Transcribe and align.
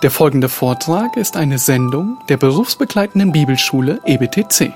Der 0.00 0.12
folgende 0.12 0.48
Vortrag 0.48 1.16
ist 1.16 1.36
eine 1.36 1.58
Sendung 1.58 2.18
der 2.28 2.36
berufsbegleitenden 2.36 3.32
Bibelschule 3.32 4.00
EBTC. 4.04 4.72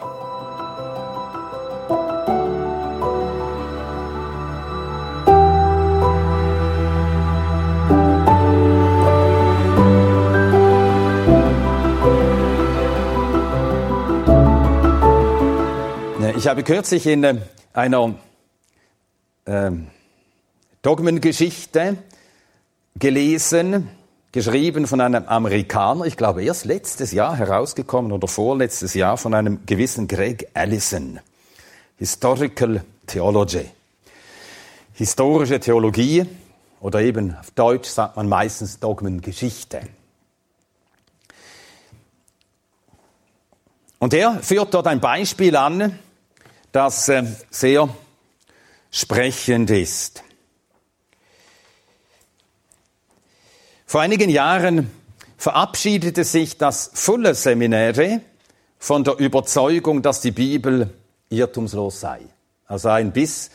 Ich 16.37 16.49
habe 16.49 16.65
kürzlich 16.65 17.07
in 17.07 17.23
äh, 17.23 17.37
einer 17.73 18.17
ähm, 19.47 19.87
Dogmengeschichte 20.83 21.99
gelesen, 22.97 23.89
geschrieben 24.33 24.87
von 24.87 25.01
einem 25.01 25.27
Amerikaner, 25.27 26.07
ich 26.07 26.17
glaube 26.17 26.43
erst 26.43 26.65
letztes 26.65 27.13
Jahr 27.13 27.37
herausgekommen 27.37 28.13
oder 28.13 28.27
vorletztes 28.27 28.95
Jahr 28.95 29.19
von 29.19 29.35
einem 29.35 29.65
gewissen 29.67 30.09
Greg 30.09 30.49
Allison. 30.55 31.21
Historical 31.99 32.83
Theology. 33.07 33.67
Historische 34.95 35.61
Theologie 35.61 36.27
oder 36.81 37.01
eben 37.01 37.37
auf 37.37 37.51
Deutsch 37.53 37.89
sagt 37.89 38.17
man 38.17 38.29
meistens 38.29 38.81
Dogmengeschichte. 38.81 39.83
Und 43.99 44.15
er 44.15 44.43
führt 44.43 44.75
dort 44.75 44.89
ein 44.89 45.01
Beispiel 45.01 45.55
an, 45.55 45.99
das 46.73 47.09
äh, 47.09 47.25
sehr 47.51 47.89
sprechend 48.91 49.71
ist. 49.71 50.25
Vor 53.93 54.01
einigen 54.01 54.31
Jahren 54.31 54.91
verabschiedete 55.37 56.25
sich 56.25 56.57
das 56.57 56.93
Fuller 56.95 57.35
Seminare 57.35 58.23
von 58.79 59.05
der 59.05 59.19
Überzeugung, 59.19 60.01
dass 60.01 60.23
die 60.23 60.31
Bibel 60.31 60.89
irrtumslos 61.29 62.01
sei. 62.01 62.21
Also 62.67 62.89
ein 62.89 63.13
bis 63.13 63.51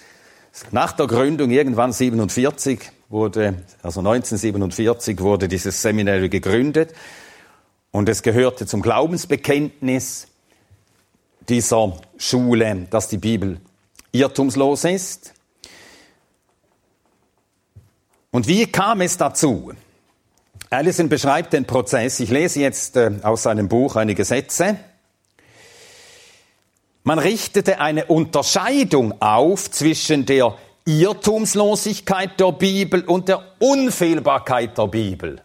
nach 0.69 0.91
der 0.91 1.07
Gründung 1.07 1.49
irgendwann 1.49 1.91
47 1.91 2.81
wurde, 3.09 3.63
also 3.81 4.01
1947 4.01 5.21
wurde 5.21 5.47
dieses 5.47 5.81
Seminare 5.81 6.29
gegründet 6.29 6.93
und 7.89 8.07
es 8.07 8.21
gehörte 8.21 8.67
zum 8.67 8.83
Glaubensbekenntnis 8.83 10.27
dieser 11.49 11.99
Schule, 12.19 12.85
dass 12.91 13.07
die 13.07 13.17
Bibel 13.17 13.59
irrtumslos 14.11 14.83
ist. 14.83 15.33
Und 18.29 18.47
wie 18.47 18.67
kam 18.67 19.01
es 19.01 19.17
dazu? 19.17 19.73
Allison 20.69 21.09
beschreibt 21.09 21.53
den 21.53 21.65
Prozess. 21.65 22.19
Ich 22.19 22.29
lese 22.29 22.59
jetzt 22.59 22.97
äh, 22.97 23.11
aus 23.23 23.43
seinem 23.43 23.69
Buch 23.69 23.95
einige 23.95 24.25
Sätze. 24.25 24.77
Man 27.03 27.19
richtete 27.19 27.79
eine 27.79 28.05
Unterscheidung 28.05 29.21
auf 29.21 29.71
zwischen 29.71 30.25
der 30.25 30.57
Irrtumslosigkeit 30.85 32.39
der 32.39 32.51
Bibel 32.51 33.03
und 33.05 33.29
der 33.29 33.43
Unfehlbarkeit 33.59 34.77
der 34.77 34.87
Bibel. 34.87 35.41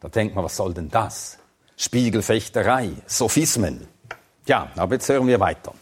Da 0.00 0.08
denkt 0.08 0.34
man, 0.34 0.44
was 0.44 0.56
soll 0.56 0.72
denn 0.72 0.88
das? 0.88 1.38
Spiegelfechterei, 1.76 2.90
Sophismen. 3.06 3.86
Ja, 4.46 4.70
aber 4.76 4.94
jetzt 4.94 5.08
hören 5.08 5.26
wir 5.26 5.40
weiter. 5.40 5.74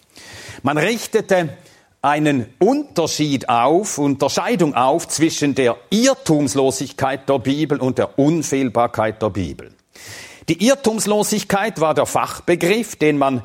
Man 0.63 0.79
richtete 0.79 1.57
einen 2.03 2.47
Unterschied 2.59 3.49
auf, 3.49 3.99
Unterscheidung 3.99 4.75
auf 4.75 5.09
zwischen 5.09 5.55
der 5.55 5.77
Irrtumslosigkeit 5.91 7.29
der 7.29 7.39
Bibel 7.39 7.79
und 7.79 7.99
der 7.99 8.19
Unfehlbarkeit 8.19 9.21
der 9.21 9.31
Bibel. 9.31 9.73
Die 10.49 10.65
Irrtumslosigkeit 10.65 11.81
war 11.81 11.95
der 11.95 12.07
Fachbegriff, 12.07 12.97
den 12.97 13.19
man 13.19 13.43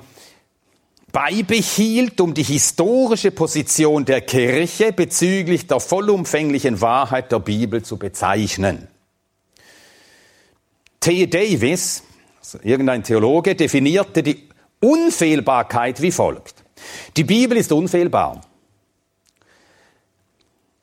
beibehielt, 1.12 2.20
um 2.22 2.34
die 2.34 2.44
historische 2.44 3.32
Position 3.32 4.06
der 4.06 4.22
Kirche 4.22 4.94
bezüglich 4.94 5.68
der 5.68 5.80
vollumfänglichen 5.80 6.82
Wahrheit 6.82 7.32
der 7.32 7.40
Bibel 7.40 7.84
zu 7.84 7.98
bezeichnen. 7.98 8.88
T. 11.00 11.28
Davis, 11.28 12.04
also 12.40 12.60
irgendein 12.64 13.04
Theologe, 13.04 13.56
definierte 13.56 14.24
die 14.24 14.48
Unfehlbarkeit 14.80 16.02
wie 16.02 16.12
folgt. 16.12 16.63
Die 17.18 17.24
Bibel 17.24 17.58
ist 17.58 17.72
unfehlbar. 17.72 18.42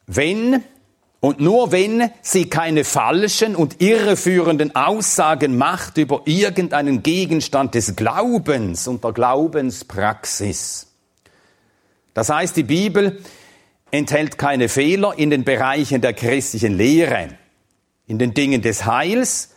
Wenn 0.06 0.64
und 1.20 1.38
nur 1.38 1.70
wenn 1.70 2.10
sie 2.22 2.48
keine 2.48 2.82
falschen 2.82 3.54
und 3.54 3.82
irreführenden 3.82 4.74
Aussagen 4.74 5.58
macht 5.58 5.98
über 5.98 6.22
irgendeinen 6.24 7.02
Gegenstand 7.02 7.74
des 7.74 7.94
Glaubens 7.94 8.88
und 8.88 9.04
der 9.04 9.12
Glaubenspraxis. 9.12 10.86
Das 12.14 12.30
heißt, 12.30 12.56
die 12.56 12.62
Bibel 12.62 13.22
enthält 13.90 14.38
keine 14.38 14.70
Fehler 14.70 15.18
in 15.18 15.28
den 15.28 15.44
Bereichen 15.44 16.00
der 16.00 16.14
christlichen 16.14 16.76
Lehre, 16.76 17.28
in 18.06 18.18
den 18.18 18.32
Dingen 18.32 18.62
des 18.62 18.86
Heils 18.86 19.50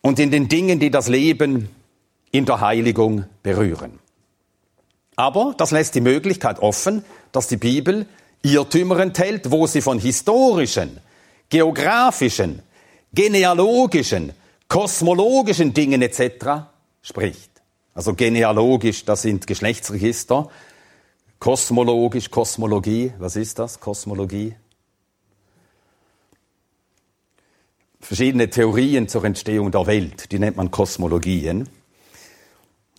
und 0.00 0.18
in 0.18 0.32
den 0.32 0.48
Dingen, 0.48 0.80
die 0.80 0.90
das 0.90 1.08
Leben 1.08 1.68
in 2.30 2.44
der 2.44 2.60
Heiligung 2.60 3.24
berühren. 3.42 3.98
Aber 5.16 5.54
das 5.56 5.70
lässt 5.70 5.94
die 5.94 6.00
Möglichkeit 6.00 6.60
offen, 6.60 7.04
dass 7.32 7.48
die 7.48 7.56
Bibel 7.56 8.06
Irrtümer 8.42 9.00
enthält, 9.00 9.50
wo 9.50 9.66
sie 9.66 9.80
von 9.80 9.98
historischen, 9.98 11.00
geografischen, 11.48 12.62
genealogischen, 13.12 14.32
kosmologischen 14.68 15.74
Dingen 15.74 16.02
etc. 16.02 16.68
spricht. 17.02 17.50
Also 17.94 18.14
genealogisch, 18.14 19.04
das 19.04 19.22
sind 19.22 19.46
Geschlechtsregister. 19.46 20.48
Kosmologisch, 21.40 22.30
Kosmologie, 22.30 23.12
was 23.18 23.36
ist 23.36 23.58
das? 23.58 23.80
Kosmologie? 23.80 24.54
Verschiedene 28.00 28.50
Theorien 28.50 29.08
zur 29.08 29.24
Entstehung 29.24 29.72
der 29.72 29.86
Welt, 29.86 30.30
die 30.30 30.38
nennt 30.38 30.56
man 30.56 30.70
Kosmologien. 30.70 31.68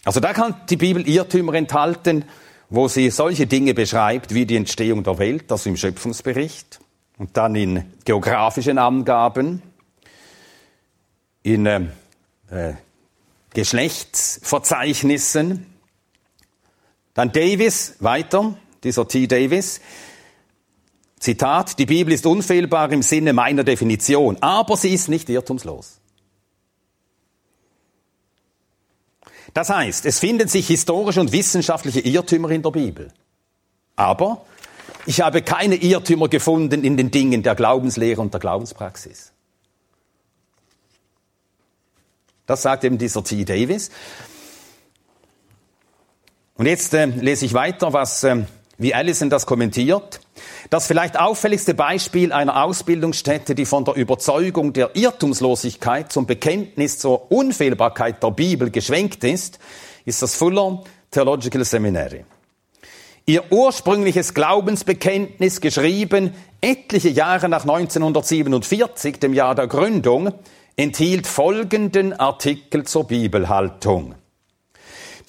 Also 0.06 0.20
da 0.20 0.34
kann 0.34 0.56
die 0.70 0.78
Bibel 0.78 1.08
Irrtümer 1.08 1.54
enthalten, 1.54 2.26
wo 2.70 2.88
sie 2.88 3.10
solche 3.10 3.48
Dinge 3.48 3.74
beschreibt 3.74 4.34
wie 4.34 4.46
die 4.46 4.56
Entstehung 4.56 5.04
der 5.04 5.18
Welt, 5.18 5.52
das 5.52 5.66
im 5.66 5.76
Schöpfungsbericht, 5.76 6.80
und 7.18 7.36
dann 7.36 7.56
in 7.56 7.84
geografischen 8.06 8.78
Angaben, 8.78 9.62
in 11.44 11.66
äh, 11.66 11.82
äh, 12.50 12.76
Geschlechtsverzeichnissen. 13.54 15.66
Dann 17.14 17.32
Davis, 17.32 17.96
weiter, 18.00 18.58
dieser 18.84 19.08
T. 19.08 19.28
Davis, 19.28 19.80
Zitat, 21.20 21.78
die 21.78 21.86
Bibel 21.86 22.14
ist 22.14 22.26
unfehlbar 22.26 22.92
im 22.92 23.02
Sinne 23.02 23.34
meiner 23.34 23.66
Definition, 23.66 24.38
aber 24.40 24.78
sie 24.78 24.94
ist 24.94 25.10
nicht 25.10 25.28
irrtumslos. 25.28 25.99
Das 29.54 29.70
heißt, 29.70 30.06
es 30.06 30.20
finden 30.20 30.48
sich 30.48 30.68
historische 30.68 31.22
und 31.22 31.32
wissenschaftliche 31.32 32.02
Irrtümer 32.02 32.50
in 32.52 32.62
der 32.62 32.72
Bibel. 32.72 33.12
Aber 33.96 34.46
ich 35.06 35.22
habe 35.22 35.42
keine 35.42 35.76
Irrtümer 35.76 36.30
gefunden 36.30 36.84
in 36.84 36.98
den 36.98 37.12
Dingen 37.12 37.44
der 37.44 37.56
Glaubenslehre 37.56 38.22
und 38.22 38.34
der 38.34 38.40
Glaubenspraxis. 38.40 39.32
Das 42.46 42.64
sagt 42.64 42.84
eben 42.84 42.98
dieser 42.98 43.24
T. 43.24 43.46
Davis. 43.46 43.92
Und 46.56 46.66
jetzt 46.66 46.94
äh, 46.94 47.06
lese 47.06 47.46
ich 47.46 47.54
weiter, 47.54 47.94
was, 47.94 48.24
äh, 48.24 48.44
wie 48.78 48.94
Allison 48.94 49.30
das 49.30 49.46
kommentiert. 49.46 50.20
Das 50.70 50.88
vielleicht 50.88 51.20
auffälligste 51.20 51.74
Beispiel 51.74 52.32
einer 52.32 52.64
Ausbildungsstätte, 52.64 53.56
die 53.56 53.66
von 53.66 53.86
der 53.86 53.96
Überzeugung 53.96 54.74
der 54.74 54.96
Irrtumslosigkeit 54.96 56.12
zum 56.12 56.26
Bekenntnis 56.26 57.00
zur 57.00 57.32
Unfehlbarkeit 57.32 58.22
der 58.22 58.32
Bibel 58.32 58.70
geschwenkt 58.70 59.24
ist, 59.24 59.60
ist 60.06 60.22
das 60.22 60.36
Fuller 60.36 60.84
Theological 61.12 61.66
Seminary. 61.66 62.26
Ihr 63.26 63.52
ursprüngliches 63.52 64.34
Glaubensbekenntnis, 64.34 65.62
geschrieben 65.62 66.34
etliche 66.62 67.10
Jahre 67.10 67.48
nach 67.48 67.62
1947, 67.62 69.20
dem 69.20 69.34
Jahr 69.34 69.54
der 69.54 69.68
Gründung, 69.68 70.34
enthielt 70.76 71.28
folgenden 71.28 72.14
Artikel 72.14 72.86
zur 72.86 73.06
Bibelhaltung. 73.06 74.16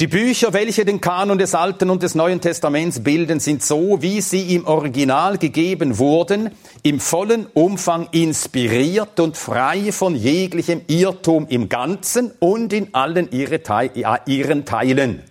Die 0.00 0.06
Bücher, 0.06 0.55
welche 0.55 0.87
den 0.87 1.02
Kanon 1.02 1.37
des 1.37 1.55
Alten 1.55 1.91
und 1.91 2.02
des 2.02 2.14
Neuen 2.14 2.41
Testaments 2.41 3.00
bilden, 3.00 3.38
sind 3.38 3.62
so, 3.62 4.00
wie 4.00 4.23
sie 4.23 4.55
im 4.55 4.67
Original 4.67 5.37
gegeben 5.37 5.99
wurden, 5.99 6.52
im 6.82 7.00
vollen 7.00 7.44
Umfang 7.52 8.08
inspiriert 8.11 9.20
und 9.20 9.37
frei 9.37 9.93
von 9.93 10.17
jeglichem 10.17 10.81
Irrtum 10.87 11.47
im 11.49 11.69
Ganzen 11.69 12.32
und 12.38 12.73
in 12.73 12.94
allen 12.94 13.31
ihren 13.31 14.64
Teilen. 14.64 15.23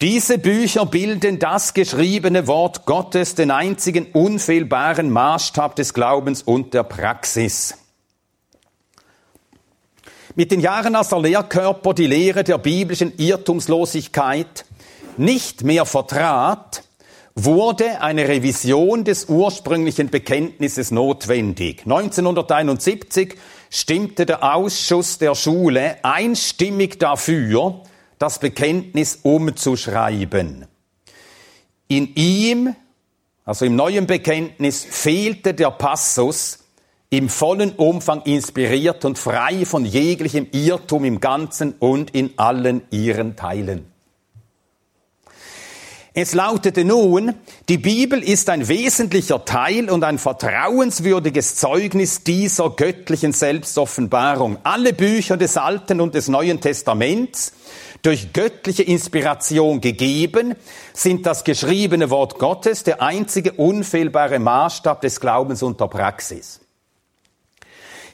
Diese 0.00 0.38
Bücher 0.38 0.86
bilden 0.86 1.38
das 1.38 1.74
geschriebene 1.74 2.46
Wort 2.46 2.86
Gottes, 2.86 3.34
den 3.34 3.50
einzigen 3.50 4.06
unfehlbaren 4.14 5.10
Maßstab 5.10 5.76
des 5.76 5.92
Glaubens 5.92 6.40
und 6.40 6.72
der 6.72 6.84
Praxis. 6.84 7.74
Mit 10.36 10.50
den 10.50 10.58
Jahren 10.58 10.96
als 10.96 11.10
der 11.10 11.20
Lehrkörper 11.20 11.94
die 11.94 12.08
Lehre 12.08 12.42
der 12.42 12.58
biblischen 12.58 13.16
Irrtumslosigkeit 13.18 14.64
nicht 15.16 15.62
mehr 15.62 15.86
vertrat, 15.86 16.82
wurde 17.36 18.00
eine 18.00 18.26
Revision 18.26 19.04
des 19.04 19.26
ursprünglichen 19.26 20.08
Bekenntnisses 20.10 20.90
notwendig. 20.90 21.82
1971 21.84 23.36
stimmte 23.70 24.26
der 24.26 24.56
Ausschuss 24.56 25.18
der 25.18 25.36
Schule 25.36 25.98
einstimmig 26.02 26.98
dafür, 26.98 27.82
das 28.18 28.40
Bekenntnis 28.40 29.20
umzuschreiben. 29.22 30.66
In 31.86 32.12
ihm, 32.16 32.74
also 33.44 33.66
im 33.66 33.76
neuen 33.76 34.08
Bekenntnis, 34.08 34.84
fehlte 34.84 35.54
der 35.54 35.70
Passus, 35.70 36.63
im 37.16 37.28
vollen 37.28 37.72
Umfang 37.72 38.22
inspiriert 38.22 39.04
und 39.04 39.18
frei 39.18 39.64
von 39.64 39.84
jeglichem 39.84 40.48
Irrtum 40.52 41.04
im 41.04 41.20
Ganzen 41.20 41.74
und 41.78 42.14
in 42.14 42.32
allen 42.36 42.82
ihren 42.90 43.36
Teilen. 43.36 43.86
Es 46.16 46.32
lautete 46.32 46.84
nun, 46.84 47.34
die 47.68 47.78
Bibel 47.78 48.22
ist 48.22 48.48
ein 48.48 48.68
wesentlicher 48.68 49.44
Teil 49.44 49.90
und 49.90 50.04
ein 50.04 50.18
vertrauenswürdiges 50.18 51.56
Zeugnis 51.56 52.22
dieser 52.22 52.70
göttlichen 52.70 53.32
Selbstoffenbarung. 53.32 54.58
Alle 54.62 54.92
Bücher 54.92 55.36
des 55.36 55.56
Alten 55.56 56.00
und 56.00 56.14
des 56.14 56.28
Neuen 56.28 56.60
Testaments, 56.60 57.52
durch 58.02 58.32
göttliche 58.32 58.84
Inspiration 58.84 59.80
gegeben, 59.80 60.54
sind 60.92 61.26
das 61.26 61.42
geschriebene 61.42 62.10
Wort 62.10 62.38
Gottes 62.38 62.84
der 62.84 63.02
einzige 63.02 63.52
unfehlbare 63.52 64.38
Maßstab 64.38 65.00
des 65.00 65.18
Glaubens 65.18 65.64
und 65.64 65.80
der 65.80 65.88
Praxis. 65.88 66.60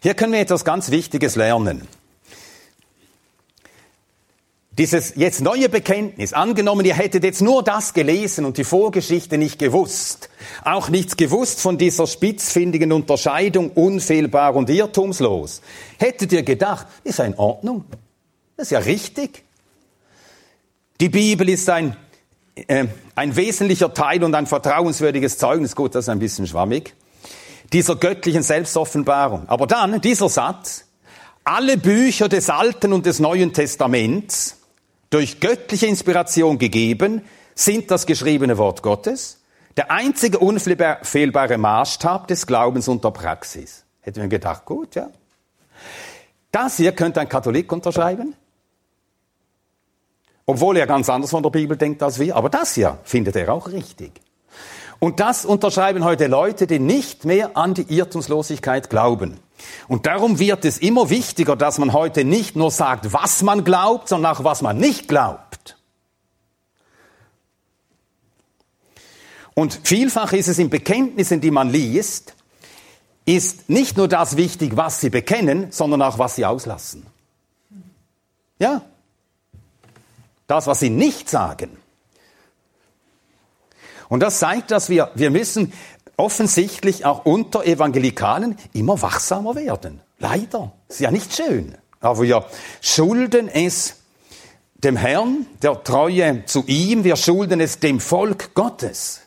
Hier 0.02 0.14
können 0.14 0.32
wir 0.32 0.40
etwas 0.40 0.64
ganz 0.64 0.90
Wichtiges 0.90 1.36
lernen. 1.36 1.86
Dieses 4.78 5.14
jetzt 5.16 5.42
neue 5.42 5.68
Bekenntnis, 5.68 6.32
angenommen, 6.32 6.86
ihr 6.86 6.94
hättet 6.94 7.22
jetzt 7.22 7.42
nur 7.42 7.62
das 7.62 7.92
gelesen 7.92 8.46
und 8.46 8.56
die 8.56 8.64
Vorgeschichte 8.64 9.36
nicht 9.36 9.58
gewusst, 9.58 10.30
auch 10.64 10.88
nichts 10.88 11.18
gewusst 11.18 11.60
von 11.60 11.76
dieser 11.76 12.06
spitzfindigen 12.06 12.90
Unterscheidung 12.90 13.72
unfehlbar 13.72 14.54
und 14.54 14.70
irrtumslos, 14.70 15.60
hättet 15.98 16.32
ihr 16.32 16.44
gedacht, 16.44 16.86
ist 17.04 17.18
ja 17.18 17.26
in 17.26 17.34
Ordnung, 17.34 17.84
ist 18.56 18.70
ja 18.70 18.78
richtig. 18.78 19.42
Die 20.98 21.10
Bibel 21.10 21.50
ist 21.50 21.68
ein, 21.68 21.94
äh, 22.54 22.86
ein 23.16 23.36
wesentlicher 23.36 23.92
Teil 23.92 24.24
und 24.24 24.34
ein 24.34 24.46
vertrauenswürdiges 24.46 25.36
Zeugnis, 25.36 25.76
gut, 25.76 25.94
das 25.94 26.06
ist 26.06 26.08
ein 26.08 26.20
bisschen 26.20 26.46
schwammig, 26.46 26.94
dieser 27.72 27.96
göttlichen 27.96 28.42
Selbstoffenbarung. 28.42 29.48
Aber 29.48 29.66
dann 29.66 30.00
dieser 30.00 30.28
Satz, 30.28 30.86
alle 31.44 31.76
Bücher 31.76 32.28
des 32.28 32.50
Alten 32.50 32.92
und 32.92 33.06
des 33.06 33.18
Neuen 33.18 33.52
Testaments, 33.52 34.56
durch 35.10 35.40
göttliche 35.40 35.86
Inspiration 35.86 36.58
gegeben, 36.58 37.22
sind 37.54 37.90
das 37.90 38.06
geschriebene 38.06 38.56
Wort 38.58 38.82
Gottes, 38.82 39.40
der 39.76 39.90
einzige 39.90 40.38
unfehlbare 40.38 41.58
Maßstab 41.58 42.28
des 42.28 42.46
Glaubens 42.46 42.88
und 42.88 43.04
der 43.04 43.10
Praxis. 43.10 43.84
Hätten 44.00 44.22
wir 44.22 44.28
gedacht, 44.28 44.64
gut, 44.64 44.94
ja. 44.94 45.08
Das 46.52 46.76
hier 46.76 46.92
könnte 46.92 47.20
ein 47.20 47.28
Katholik 47.28 47.70
unterschreiben, 47.70 48.34
obwohl 50.46 50.76
er 50.76 50.86
ganz 50.86 51.08
anders 51.08 51.30
von 51.30 51.42
der 51.42 51.50
Bibel 51.50 51.76
denkt 51.76 52.02
als 52.02 52.18
wir, 52.18 52.34
aber 52.34 52.48
das 52.48 52.74
hier 52.74 52.98
findet 53.04 53.36
er 53.36 53.52
auch 53.52 53.68
richtig. 53.68 54.20
Und 55.00 55.18
das 55.18 55.46
unterschreiben 55.46 56.04
heute 56.04 56.26
Leute, 56.26 56.66
die 56.66 56.78
nicht 56.78 57.24
mehr 57.24 57.56
an 57.56 57.72
die 57.72 57.82
Irrtumslosigkeit 57.88 58.90
glauben. 58.90 59.40
Und 59.88 60.06
darum 60.06 60.38
wird 60.38 60.64
es 60.66 60.78
immer 60.78 61.08
wichtiger, 61.08 61.56
dass 61.56 61.78
man 61.78 61.94
heute 61.94 62.24
nicht 62.24 62.54
nur 62.54 62.70
sagt, 62.70 63.12
was 63.12 63.42
man 63.42 63.64
glaubt, 63.64 64.08
sondern 64.08 64.36
auch, 64.36 64.44
was 64.44 64.60
man 64.60 64.76
nicht 64.76 65.08
glaubt. 65.08 65.78
Und 69.54 69.80
vielfach 69.84 70.32
ist 70.34 70.48
es 70.48 70.58
in 70.58 70.70
Bekenntnissen, 70.70 71.40
die 71.40 71.50
man 71.50 71.70
liest, 71.70 72.34
ist 73.24 73.70
nicht 73.70 73.96
nur 73.96 74.08
das 74.08 74.36
wichtig, 74.36 74.76
was 74.76 75.00
sie 75.00 75.10
bekennen, 75.10 75.68
sondern 75.70 76.02
auch, 76.02 76.18
was 76.18 76.36
sie 76.36 76.44
auslassen. 76.44 77.06
Ja. 78.58 78.82
Das, 80.46 80.66
was 80.66 80.80
sie 80.80 80.90
nicht 80.90 81.30
sagen. 81.30 81.79
Und 84.10 84.20
das 84.20 84.40
zeigt, 84.40 84.72
dass 84.72 84.90
wir, 84.90 85.10
wir 85.14 85.30
müssen 85.30 85.72
offensichtlich 86.16 87.06
auch 87.06 87.24
unter 87.24 87.64
Evangelikalen 87.64 88.58
immer 88.74 89.00
wachsamer 89.00 89.54
werden. 89.54 90.02
Leider. 90.18 90.72
Ist 90.88 91.00
ja 91.00 91.10
nicht 91.10 91.34
schön. 91.34 91.76
Aber 92.00 92.20
wir 92.20 92.44
schulden 92.82 93.48
es 93.48 93.96
dem 94.74 94.96
Herrn, 94.96 95.46
der 95.62 95.82
Treue 95.84 96.44
zu 96.44 96.64
ihm, 96.66 97.04
wir 97.04 97.16
schulden 97.16 97.60
es 97.60 97.78
dem 97.78 98.00
Volk 98.00 98.54
Gottes, 98.54 99.20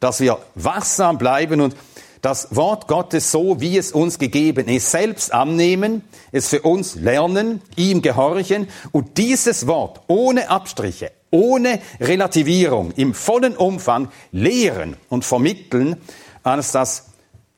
dass 0.00 0.20
wir 0.20 0.38
wachsam 0.54 1.18
bleiben 1.18 1.60
und 1.60 1.74
das 2.22 2.54
Wort 2.54 2.88
Gottes 2.88 3.32
so, 3.32 3.60
wie 3.60 3.78
es 3.78 3.92
uns 3.92 4.18
gegeben 4.18 4.68
ist, 4.68 4.90
selbst 4.90 5.32
annehmen, 5.32 6.02
es 6.32 6.48
für 6.48 6.62
uns 6.62 6.96
lernen, 6.96 7.62
ihm 7.76 8.02
gehorchen 8.02 8.68
und 8.92 9.16
dieses 9.16 9.66
Wort 9.66 10.02
ohne 10.08 10.50
Abstriche, 10.50 11.12
ohne 11.30 11.80
Relativierung, 12.00 12.92
im 12.92 13.14
vollen 13.14 13.56
Umfang 13.56 14.08
lehren 14.32 14.96
und 15.08 15.24
vermitteln 15.24 15.96
als 16.42 16.72
das 16.72 17.10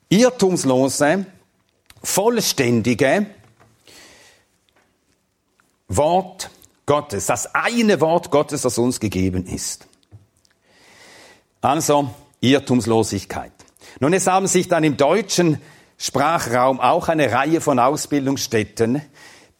irrtumslose, 0.08 1.26
vollständige 2.02 3.26
Wort 5.88 6.50
Gottes, 6.86 7.26
das 7.26 7.54
eine 7.54 8.00
Wort 8.00 8.30
Gottes, 8.30 8.62
das 8.62 8.78
uns 8.78 9.00
gegeben 9.00 9.46
ist. 9.46 9.86
Also 11.60 12.10
Irrtumslosigkeit. 12.40 13.52
Nun, 14.00 14.12
es 14.12 14.26
haben 14.26 14.46
sich 14.46 14.68
dann 14.68 14.84
im 14.84 14.96
deutschen 14.96 15.60
Sprachraum 15.96 16.80
auch 16.80 17.08
eine 17.08 17.30
Reihe 17.30 17.60
von 17.60 17.78
Ausbildungsstätten 17.78 19.00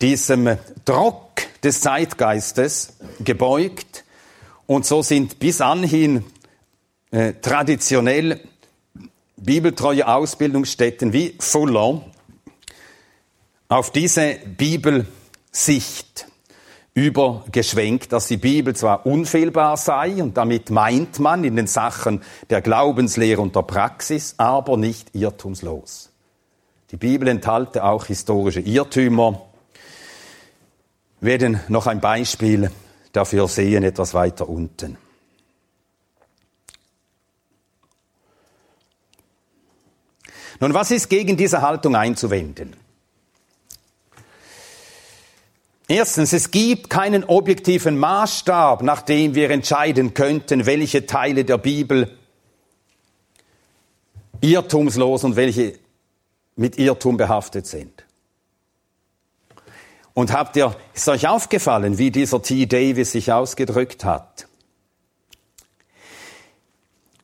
diesem 0.01 0.59
Druck 0.85 1.31
des 1.63 1.81
Zeitgeistes 1.81 2.97
gebeugt 3.21 4.02
und 4.67 4.87
so 4.87 5.03
sind 5.03 5.39
bis 5.39 5.61
anhin 5.61 6.25
äh, 7.11 7.35
traditionell 7.35 8.41
bibeltreue 9.37 10.07
Ausbildungsstätten 10.07 11.13
wie 11.13 11.35
Fuller 11.39 12.03
auf 13.69 13.91
diese 13.91 14.37
Bibelsicht 14.57 16.27
übergeschwenkt, 16.95 18.13
dass 18.13 18.29
die 18.29 18.37
Bibel 18.37 18.77
zwar 18.77 19.07
unfehlbar 19.07 19.77
sei 19.77 20.23
und 20.23 20.37
damit 20.37 20.71
meint 20.71 21.19
man 21.19 21.43
in 21.43 21.57
den 21.57 21.67
Sachen 21.67 22.23
der 22.51 22.61
Glaubenslehre 22.61 23.41
und 23.41 23.57
der 23.57 23.63
Praxis, 23.63 24.35
aber 24.37 24.77
nicht 24.77 25.15
irrtumslos. 25.15 26.11
Die 26.91 26.99
Bibel 26.99 27.29
enthalte 27.29 27.85
auch 27.85 28.07
historische 28.07 28.61
Irrtümer. 28.61 29.41
Wir 31.21 31.33
werden 31.33 31.61
noch 31.69 31.87
ein 31.87 32.01
Beispiel 32.01 32.71
dafür 33.13 33.49
sehen, 33.49 33.85
etwas 33.85 34.15
weiter 34.15 34.49
unten. 34.49 34.99
Nun, 40.61 40.75
was 40.75 40.91
ist 40.91 41.09
gegen 41.09 41.37
diese 41.37 41.61
Haltung 41.61 41.97
einzuwenden? 41.97 42.77
Erstens, 45.89 46.33
es 46.33 46.51
gibt 46.51 46.89
keinen 46.89 47.25
objektiven 47.25 47.99
Maßstab, 47.99 48.83
nach 48.83 49.03
dem 49.03 49.35
wir 49.35 49.51
entscheiden 49.51 50.15
könnten, 50.15 50.65
welche 50.65 51.07
Teile 51.07 51.45
der 51.45 51.59
Bibel 51.59 52.17
irrtumslos 54.41 55.25
und 55.25 55.37
welche 55.37 55.79
mit 56.57 56.79
Irrtum 56.79 57.17
behaftet 57.17 57.67
sind. 57.67 58.05
Und 60.15 60.33
habt 60.33 60.57
ihr, 60.57 60.75
ist 60.95 61.09
euch 61.09 61.27
aufgefallen, 61.27 61.99
wie 61.99 62.11
dieser 62.11 62.43
T. 62.43 62.67
Davis 62.67 63.13
sich 63.13 63.33
ausgedrückt 63.33 64.05
hat? 64.05 64.47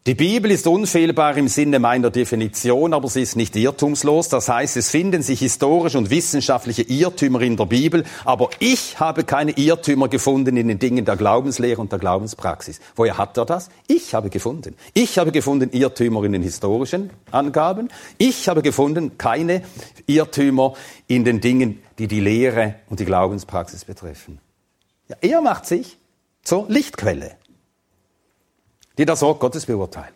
Die 0.08 0.14
Bibel 0.14 0.50
ist 0.50 0.66
unfehlbar 0.66 1.36
im 1.36 1.48
Sinne 1.48 1.78
meiner 1.80 2.08
Definition, 2.08 2.94
aber 2.94 3.08
sie 3.08 3.20
ist 3.20 3.36
nicht 3.36 3.54
irrtumslos. 3.54 4.30
Das 4.30 4.48
heißt, 4.48 4.78
es 4.78 4.88
finden 4.88 5.20
sich 5.20 5.40
historische 5.40 5.98
und 5.98 6.08
wissenschaftliche 6.08 6.80
Irrtümer 6.80 7.42
in 7.42 7.58
der 7.58 7.66
Bibel, 7.66 8.04
aber 8.24 8.48
ich 8.58 8.98
habe 8.98 9.24
keine 9.24 9.50
Irrtümer 9.50 10.08
gefunden 10.08 10.56
in 10.56 10.68
den 10.68 10.78
Dingen 10.78 11.04
der 11.04 11.16
Glaubenslehre 11.16 11.78
und 11.78 11.92
der 11.92 11.98
Glaubenspraxis. 11.98 12.80
Woher 12.96 13.18
hat 13.18 13.36
er 13.36 13.44
das? 13.44 13.68
Ich 13.86 14.14
habe 14.14 14.30
gefunden. 14.30 14.76
Ich 14.94 15.18
habe 15.18 15.30
gefunden 15.30 15.68
Irrtümer 15.72 16.24
in 16.24 16.32
den 16.32 16.42
historischen 16.42 17.10
Angaben. 17.30 17.90
Ich 18.16 18.48
habe 18.48 18.62
gefunden 18.62 19.18
keine 19.18 19.60
Irrtümer 20.06 20.72
in 21.06 21.24
den 21.26 21.42
Dingen, 21.42 21.82
die 21.98 22.08
die 22.08 22.20
Lehre 22.20 22.76
und 22.88 22.98
die 22.98 23.04
Glaubenspraxis 23.04 23.84
betreffen. 23.84 24.40
Ja, 25.10 25.16
er 25.20 25.42
macht 25.42 25.66
sich 25.66 25.98
zur 26.42 26.64
Lichtquelle, 26.70 27.32
die 28.98 29.06
das 29.06 29.22
Wort 29.22 29.40
Gottes 29.40 29.64
beurteilt. 29.64 30.12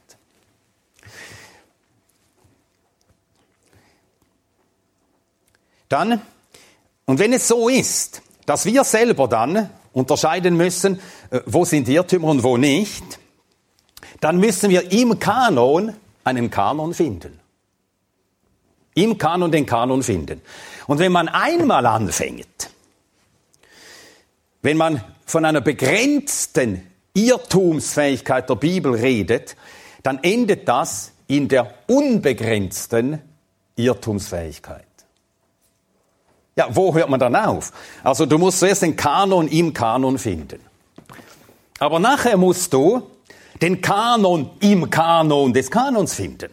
Dann, 5.89 6.21
und 7.05 7.19
wenn 7.19 7.33
es 7.33 7.47
so 7.47 7.69
ist, 7.69 8.23
dass 8.47 8.65
wir 8.65 8.83
selber 8.83 9.29
dann 9.29 9.71
unterscheiden 9.93 10.57
müssen, 10.57 10.99
äh, 11.31 11.41
wo 11.47 11.65
sind 11.65 11.89
Irrtümer 11.89 12.29
und 12.29 12.43
wo 12.43 12.57
nicht, 12.57 13.21
dann 14.21 14.39
müssen 14.39 14.71
wir 14.71 14.91
im 14.91 15.19
Kanon 15.19 15.95
einen 16.25 16.51
Kanon 16.51 16.95
finden. 16.95 17.39
Im 18.95 19.19
Kanon 19.19 19.53
den 19.53 19.67
Kanon 19.67 20.03
finden. 20.03 20.41
Und 20.87 20.99
wenn 20.99 21.13
man 21.13 21.29
einmal 21.29 21.87
anfängt, 21.87 22.71
wenn 24.63 24.77
man 24.77 25.05
von 25.27 25.45
einer 25.45 25.61
begrenzten 25.61 26.92
Irrtumsfähigkeit 27.15 28.49
der 28.49 28.55
Bibel 28.55 28.95
redet, 28.95 29.57
dann 30.03 30.19
endet 30.23 30.69
das 30.69 31.13
in 31.27 31.49
der 31.49 31.75
unbegrenzten 31.87 33.21
Irrtumsfähigkeit. 33.77 34.87
Ja, 36.57 36.69
wo 36.71 36.95
hört 36.95 37.09
man 37.09 37.19
dann 37.19 37.35
auf? 37.35 37.73
Also 38.05 38.27
du 38.27 38.37
musst 38.39 38.59
zuerst 38.59 38.83
den 38.83 38.97
Kanon 38.97 39.49
im 39.49 39.73
Kanon 39.73 40.19
finden. 40.19 40.61
Aber 41.79 41.99
nachher 41.99 42.37
musst 42.37 42.73
du 42.73 43.03
den 43.63 43.81
Kanon 43.81 44.51
im 44.61 44.91
Kanon 44.91 45.53
des 45.53 45.71
Kanons 45.71 46.15
finden. 46.15 46.51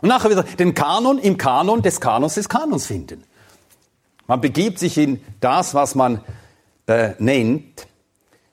Und 0.00 0.08
nachher 0.08 0.30
wieder 0.30 0.44
den 0.44 0.74
Kanon 0.74 1.18
im 1.18 1.36
Kanon 1.36 1.82
des 1.82 2.00
Kanons 2.00 2.34
des 2.34 2.48
Kanons 2.48 2.86
finden. 2.86 3.24
Man 4.26 4.40
begibt 4.40 4.78
sich 4.78 4.96
in 4.96 5.20
das, 5.40 5.74
was 5.74 5.94
man 5.94 6.20
äh, 6.86 7.12
nennt, 7.18 7.86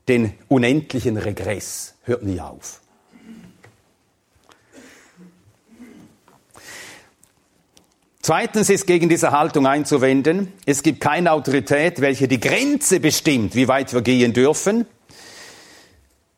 den 0.08 0.34
unendlichen 0.48 1.18
Regress. 1.18 1.96
Hört 2.04 2.24
nie 2.24 2.40
auf. 2.40 2.82
Zweitens 8.24 8.70
ist 8.70 8.86
gegen 8.86 9.10
diese 9.10 9.32
Haltung 9.32 9.66
einzuwenden, 9.66 10.54
es 10.68 10.84
gibt 10.84 11.02
keine 11.02 11.32
Autorität, 11.32 12.02
welche 12.02 12.28
die 12.28 12.40
Grenze 12.40 13.00
bestimmt, 13.00 13.56
wie 13.56 13.68
weit 13.68 13.94
wir 13.94 14.04
gehen 14.04 14.32
dürfen, 14.32 14.86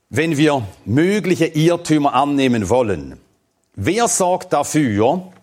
wenn 0.10 0.38
wir 0.38 0.66
mögliche 0.86 1.48
Irrtümer 1.48 2.14
annehmen 2.14 2.70
wollen. 2.70 3.20
Wer 3.76 4.08
sorgt 4.08 4.54
dafür, 4.54 5.34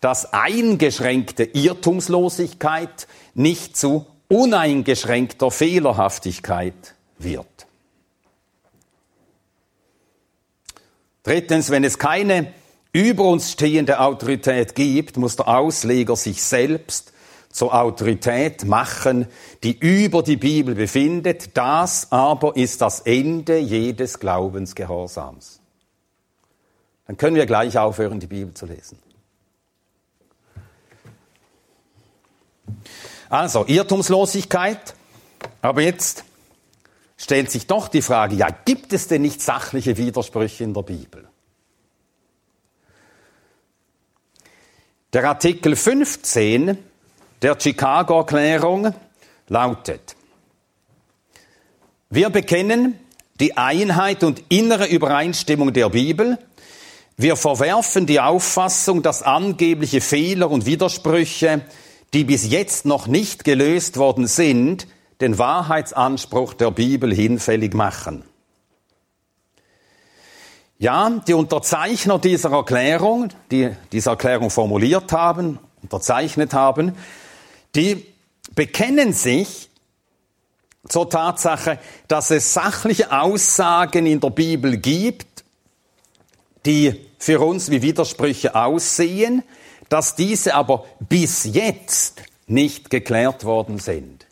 dass 0.00 0.34
eingeschränkte 0.34 1.44
Irrtumslosigkeit 1.44 3.06
nicht 3.34 3.76
zu 3.76 4.06
uneingeschränkter 4.28 5.50
Fehlerhaftigkeit 5.50 6.94
wird? 7.18 7.65
Drittens, 11.26 11.70
wenn 11.70 11.82
es 11.82 11.98
keine 11.98 12.52
über 12.92 13.24
uns 13.24 13.50
stehende 13.50 13.98
Autorität 13.98 14.76
gibt, 14.76 15.16
muss 15.16 15.34
der 15.34 15.48
Ausleger 15.48 16.14
sich 16.14 16.40
selbst 16.40 17.12
zur 17.50 17.74
Autorität 17.74 18.64
machen, 18.64 19.26
die 19.64 19.76
über 19.76 20.22
die 20.22 20.36
Bibel 20.36 20.76
befindet. 20.76 21.56
Das 21.56 22.12
aber 22.12 22.54
ist 22.54 22.80
das 22.80 23.00
Ende 23.00 23.58
jedes 23.58 24.20
Glaubensgehorsams. 24.20 25.60
Dann 27.08 27.16
können 27.16 27.34
wir 27.34 27.46
gleich 27.46 27.76
aufhören, 27.76 28.20
die 28.20 28.28
Bibel 28.28 28.54
zu 28.54 28.66
lesen. 28.66 28.96
Also, 33.28 33.64
Irrtumslosigkeit. 33.66 34.94
Aber 35.60 35.82
jetzt 35.82 36.24
stellt 37.16 37.50
sich 37.50 37.66
doch 37.66 37.88
die 37.88 38.02
Frage, 38.02 38.36
ja, 38.36 38.48
gibt 38.64 38.92
es 38.92 39.08
denn 39.08 39.22
nicht 39.22 39.40
sachliche 39.40 39.96
Widersprüche 39.96 40.64
in 40.64 40.74
der 40.74 40.82
Bibel? 40.82 41.28
Der 45.12 45.24
Artikel 45.24 45.76
15 45.76 46.76
der 47.42 47.56
Chicago-Erklärung 47.58 48.94
lautet, 49.48 50.16
wir 52.10 52.30
bekennen 52.30 52.98
die 53.40 53.56
Einheit 53.56 54.22
und 54.22 54.42
innere 54.48 54.86
Übereinstimmung 54.86 55.72
der 55.72 55.90
Bibel. 55.90 56.38
Wir 57.16 57.36
verwerfen 57.36 58.06
die 58.06 58.20
Auffassung, 58.20 59.02
dass 59.02 59.22
angebliche 59.22 60.00
Fehler 60.00 60.50
und 60.50 60.66
Widersprüche, 60.66 61.62
die 62.14 62.24
bis 62.24 62.48
jetzt 62.48 62.86
noch 62.86 63.06
nicht 63.06 63.44
gelöst 63.44 63.96
worden 63.96 64.26
sind, 64.26 64.86
den 65.20 65.38
Wahrheitsanspruch 65.38 66.54
der 66.54 66.70
Bibel 66.70 67.14
hinfällig 67.14 67.74
machen. 67.74 68.24
Ja, 70.78 71.08
die 71.26 71.32
Unterzeichner 71.32 72.18
dieser 72.18 72.52
Erklärung, 72.52 73.30
die 73.50 73.70
diese 73.92 74.10
Erklärung 74.10 74.50
formuliert 74.50 75.10
haben, 75.12 75.58
unterzeichnet 75.82 76.52
haben, 76.52 76.92
die 77.74 78.04
bekennen 78.54 79.14
sich 79.14 79.70
zur 80.86 81.08
Tatsache, 81.08 81.78
dass 82.08 82.30
es 82.30 82.52
sachliche 82.52 83.10
Aussagen 83.10 84.04
in 84.04 84.20
der 84.20 84.30
Bibel 84.30 84.76
gibt, 84.76 85.44
die 86.66 87.06
für 87.18 87.40
uns 87.40 87.70
wie 87.70 87.80
Widersprüche 87.80 88.54
aussehen, 88.54 89.42
dass 89.88 90.14
diese 90.14 90.54
aber 90.54 90.84
bis 91.00 91.44
jetzt 91.44 92.22
nicht 92.46 92.90
geklärt 92.90 93.44
worden 93.44 93.78
sind 93.78 94.25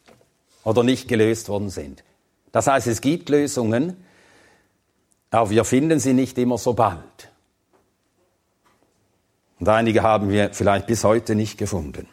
oder 0.64 0.82
nicht 0.82 1.08
gelöst 1.08 1.48
worden 1.48 1.70
sind. 1.70 2.02
Das 2.52 2.66
heißt, 2.66 2.86
es 2.86 3.00
gibt 3.00 3.28
Lösungen, 3.28 3.96
aber 5.30 5.50
wir 5.50 5.64
finden 5.64 6.00
sie 6.00 6.12
nicht 6.12 6.38
immer 6.38 6.58
so 6.58 6.72
bald. 6.72 7.30
Und 9.60 9.68
einige 9.68 10.02
haben 10.02 10.30
wir 10.30 10.52
vielleicht 10.52 10.86
bis 10.86 11.04
heute 11.04 11.34
nicht 11.34 11.58
gefunden. 11.58 12.08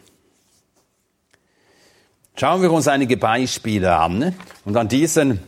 Schauen 2.35 2.61
wir 2.61 2.71
uns 2.71 2.87
einige 2.87 3.17
Beispiele 3.17 3.95
an 3.95 4.33
und 4.65 4.77
an 4.77 4.87
diesen 4.87 5.41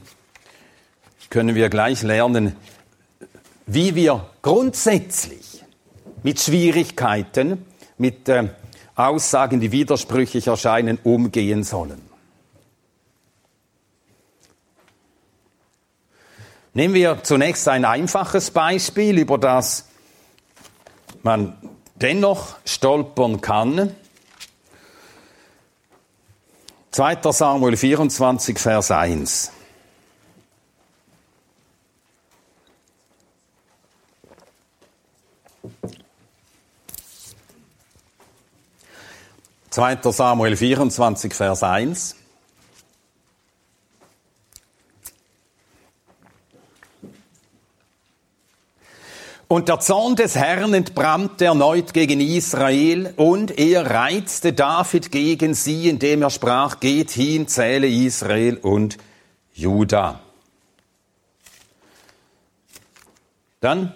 können 1.30 1.56
wir 1.56 1.70
gleich 1.70 2.04
lernen, 2.04 2.56
wie 3.66 3.96
wir 3.96 4.30
grundsätzlich 4.42 5.64
mit 6.22 6.40
Schwierigkeiten, 6.40 7.66
mit 7.98 8.30
äh, 8.30 8.50
Aussagen, 8.96 9.60
die 9.60 9.72
widersprüchlich 9.72 10.48
erscheinen, 10.48 11.00
umgehen 11.04 11.64
sollen. 11.64 12.13
Nehmen 16.76 16.96
wir 16.96 17.22
zunächst 17.22 17.68
ein 17.68 17.86
einfaches 17.86 18.50
Beispiel, 18.50 19.20
über 19.20 19.38
das 19.38 19.86
man 21.22 21.56
dennoch 21.96 22.56
stolpern 22.66 23.42
kann. 23.42 23.96
2. 26.90 27.32
Samuel 27.32 27.78
24, 27.78 28.58
Vers 28.58 28.90
1. 28.90 29.52
Zweiter 39.70 40.12
Samuel 40.12 40.56
24, 40.56 41.34
Vers 41.34 41.62
1. 41.62 42.23
Und 49.54 49.70
der 49.70 49.80
Zorn 49.80 50.16
des 50.16 50.36
Herrn 50.36 50.74
entbrannte 50.74 51.46
erneut 51.46 51.94
gegen 51.94 52.20
Israel 52.20 53.14
und 53.18 53.60
er 53.60 53.86
reizte 53.88 54.52
David 54.52 55.12
gegen 55.12 55.54
sie, 55.54 55.90
indem 55.90 56.24
er 56.24 56.32
sprach, 56.32 56.80
geht 56.80 57.12
hin, 57.12 57.48
zähle 57.48 57.88
Israel 57.88 58.58
und 58.58 58.98
Juda. 59.54 60.22
Dann 63.60 63.94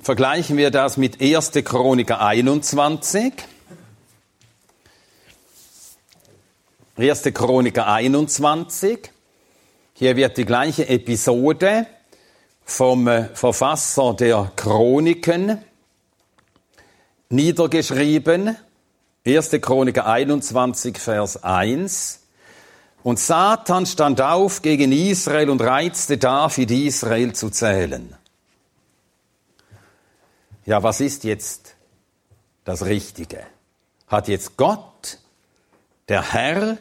vergleichen 0.00 0.56
wir 0.56 0.70
das 0.70 0.96
mit 0.96 1.20
1. 1.20 1.50
Chroniker 1.62 2.22
21. 2.22 3.34
1. 6.96 7.22
Chroniker 7.34 7.88
21. 7.88 9.10
Hier 9.92 10.16
wird 10.16 10.38
die 10.38 10.46
gleiche 10.46 10.88
Episode 10.88 11.86
vom 12.64 13.06
äh, 13.08 13.24
Verfasser 13.34 14.14
der 14.14 14.52
Chroniken 14.56 15.58
niedergeschrieben. 17.28 18.56
1. 19.26 19.50
Chroniker 19.60 20.06
21, 20.06 20.98
Vers 20.98 21.42
1. 21.42 22.20
Und 23.02 23.18
Satan 23.18 23.86
stand 23.86 24.20
auf 24.20 24.62
gegen 24.62 24.92
Israel 24.92 25.50
und 25.50 25.60
reizte 25.60 26.16
David, 26.16 26.70
Israel 26.70 27.34
zu 27.34 27.50
zählen. 27.50 28.16
Ja, 30.64 30.82
was 30.82 31.00
ist 31.00 31.24
jetzt 31.24 31.74
das 32.64 32.86
Richtige? 32.86 33.44
Hat 34.08 34.28
jetzt 34.28 34.56
Gott, 34.56 35.18
der 36.08 36.32
Herr, 36.32 36.78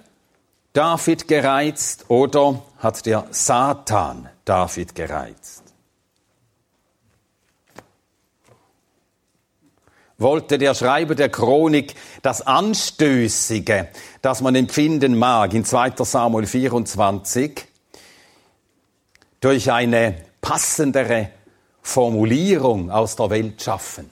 David 0.72 1.28
gereizt 1.28 2.06
oder 2.08 2.64
hat 2.80 3.06
der 3.06 3.28
Satan 3.32 4.30
David 4.46 4.96
gereizt? 4.96 5.63
Wollte 10.24 10.58
der 10.58 10.74
Schreiber 10.74 11.16
der 11.16 11.30
Chronik 11.30 11.96
das 12.22 12.42
Anstößige, 12.42 13.90
das 14.22 14.40
man 14.42 14.56
empfinden 14.56 15.18
mag, 15.18 15.54
in 15.54 15.66
2 15.66 15.92
Samuel 16.04 16.48
24, 16.48 17.68
durch 19.42 19.70
eine 19.70 20.16
passendere 20.40 21.30
Formulierung 21.82 22.90
aus 22.90 23.18
der 23.18 23.30
Welt 23.32 23.62
schaffen? 23.62 24.10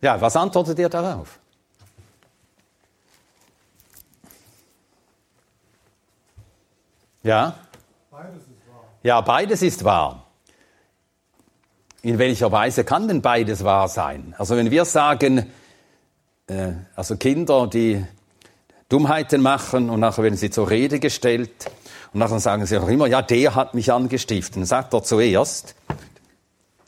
Ja, 0.00 0.20
was 0.20 0.36
antwortet 0.36 0.78
ihr 0.78 0.88
darauf? 0.88 1.40
Ja? 7.24 7.58
Beides 8.08 8.36
ist 8.36 8.68
wahr. 8.68 8.84
Ja, 9.02 9.20
beides 9.20 9.62
ist 9.62 9.82
wahr. 9.82 10.25
In 12.06 12.20
welcher 12.20 12.52
Weise 12.52 12.84
kann 12.84 13.08
denn 13.08 13.20
beides 13.20 13.64
wahr 13.64 13.88
sein? 13.88 14.32
Also 14.38 14.56
wenn 14.56 14.70
wir 14.70 14.84
sagen, 14.84 15.50
äh, 16.46 16.74
also 16.94 17.16
Kinder, 17.16 17.66
die 17.66 18.06
Dummheiten 18.88 19.42
machen 19.42 19.90
und 19.90 19.98
nachher 19.98 20.22
werden 20.22 20.36
sie 20.36 20.50
zur 20.50 20.70
Rede 20.70 21.00
gestellt 21.00 21.68
und 22.12 22.20
nachher 22.20 22.38
sagen 22.38 22.64
sie 22.64 22.78
auch 22.78 22.86
immer, 22.86 23.08
ja, 23.08 23.22
der 23.22 23.56
hat 23.56 23.74
mich 23.74 23.92
angestiftet. 23.92 24.54
Dann 24.54 24.66
sagt 24.66 24.94
er 24.94 25.02
zuerst, 25.02 25.74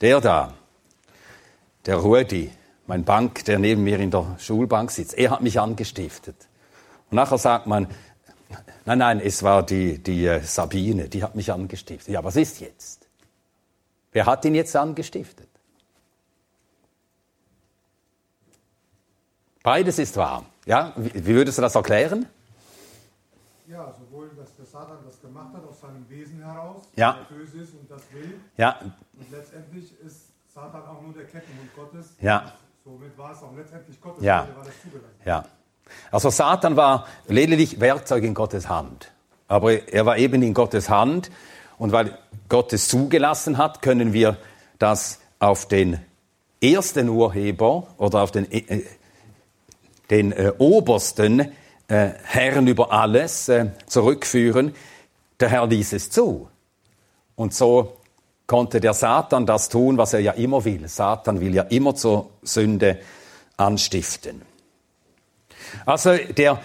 der 0.00 0.20
da, 0.20 0.54
der 1.84 1.96
Rudi, 1.96 2.52
mein 2.86 3.02
Bank, 3.02 3.44
der 3.46 3.58
neben 3.58 3.82
mir 3.82 3.98
in 3.98 4.12
der 4.12 4.36
Schulbank 4.38 4.92
sitzt, 4.92 5.14
er 5.18 5.32
hat 5.32 5.40
mich 5.40 5.58
angestiftet. 5.58 6.36
Und 7.10 7.16
nachher 7.16 7.38
sagt 7.38 7.66
man, 7.66 7.88
nein, 8.84 8.98
nein, 8.98 9.20
es 9.20 9.42
war 9.42 9.66
die, 9.66 9.98
die 9.98 10.26
äh, 10.26 10.40
Sabine, 10.44 11.08
die 11.08 11.24
hat 11.24 11.34
mich 11.34 11.50
angestiftet. 11.50 12.14
Ja, 12.14 12.22
was 12.22 12.36
ist 12.36 12.60
jetzt? 12.60 12.97
Wer 14.18 14.26
hat 14.26 14.44
ihn 14.44 14.56
jetzt 14.56 14.74
angestiftet? 14.74 15.48
Beides 19.62 20.00
ist 20.00 20.16
wahr. 20.16 20.44
Ja, 20.66 20.92
wie, 20.96 21.24
würdest 21.24 21.58
du 21.58 21.62
das 21.62 21.76
erklären? 21.76 22.26
Ja, 23.68 23.94
sowohl, 23.96 24.30
dass 24.36 24.56
der 24.56 24.66
Satan 24.66 24.98
das 25.06 25.20
gemacht 25.20 25.54
hat 25.54 25.64
aus 25.64 25.78
seinem 25.82 26.04
Wesen 26.10 26.42
heraus, 26.44 26.82
ja. 26.96 27.12
der 27.12 27.36
böse 27.36 27.58
ist 27.58 27.74
und 27.74 27.88
das 27.88 28.02
will. 28.12 28.40
Ja. 28.56 28.80
Und 28.80 29.30
letztendlich 29.30 29.92
ist 30.04 30.32
Satan 30.52 30.82
auch 30.82 31.00
nur 31.00 31.12
der 31.12 31.26
Kettenhund 31.26 31.72
Gottes. 31.76 32.16
Ja. 32.20 32.54
Somit 32.84 33.16
war 33.16 33.30
es 33.30 33.40
auch 33.40 33.54
letztendlich 33.56 34.00
Gottes 34.00 34.24
ja. 34.24 34.48
Wille, 34.48 34.56
war 34.56 34.64
das 34.64 34.82
zugelassen. 34.82 35.14
Ja. 35.24 35.44
Also 36.10 36.30
Satan 36.30 36.74
war 36.74 37.06
lediglich 37.28 37.78
Werkzeug 37.78 38.24
in 38.24 38.34
Gottes 38.34 38.68
Hand. 38.68 39.12
Aber 39.46 39.88
er 39.88 40.06
war 40.06 40.18
eben 40.18 40.42
in 40.42 40.54
Gottes 40.54 40.90
Hand. 40.90 41.30
Und 41.78 41.92
weil 41.92 42.18
Gott 42.48 42.72
es 42.72 42.88
zugelassen 42.88 43.58
hat, 43.58 43.82
können 43.82 44.12
wir 44.12 44.36
das 44.78 45.20
auf 45.38 45.66
den 45.66 46.00
ersten 46.60 47.08
Urheber 47.08 47.86
oder 47.98 48.22
auf 48.22 48.32
den, 48.32 48.50
äh, 48.50 48.82
den 50.10 50.32
äh, 50.32 50.52
obersten 50.58 51.52
äh, 51.88 52.10
Herrn 52.24 52.66
über 52.66 52.92
alles 52.92 53.48
äh, 53.48 53.66
zurückführen. 53.86 54.74
Der 55.40 55.48
Herr 55.48 55.66
ließ 55.66 55.92
es 55.92 56.10
zu. 56.10 56.48
Und 57.36 57.54
so 57.54 57.98
konnte 58.46 58.80
der 58.80 58.94
Satan 58.94 59.46
das 59.46 59.68
tun, 59.68 59.98
was 59.98 60.12
er 60.14 60.20
ja 60.20 60.32
immer 60.32 60.64
will. 60.64 60.88
Satan 60.88 61.40
will 61.40 61.54
ja 61.54 61.62
immer 61.64 61.94
zur 61.94 62.30
Sünde 62.42 62.98
anstiften. 63.56 64.42
Also 65.86 66.16
der 66.16 66.60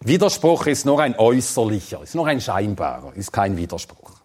Widerspruch 0.00 0.66
ist 0.66 0.84
nur 0.84 1.00
ein 1.00 1.18
äußerlicher, 1.18 2.02
ist 2.02 2.14
nur 2.14 2.26
ein 2.26 2.40
scheinbarer, 2.40 3.14
ist 3.14 3.32
kein 3.32 3.56
Widerspruch. 3.56 4.17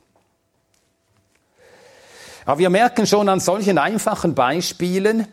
Aber 2.45 2.59
wir 2.59 2.69
merken 2.69 3.07
schon 3.07 3.29
an 3.29 3.39
solchen 3.39 3.77
einfachen 3.77 4.35
Beispielen, 4.35 5.27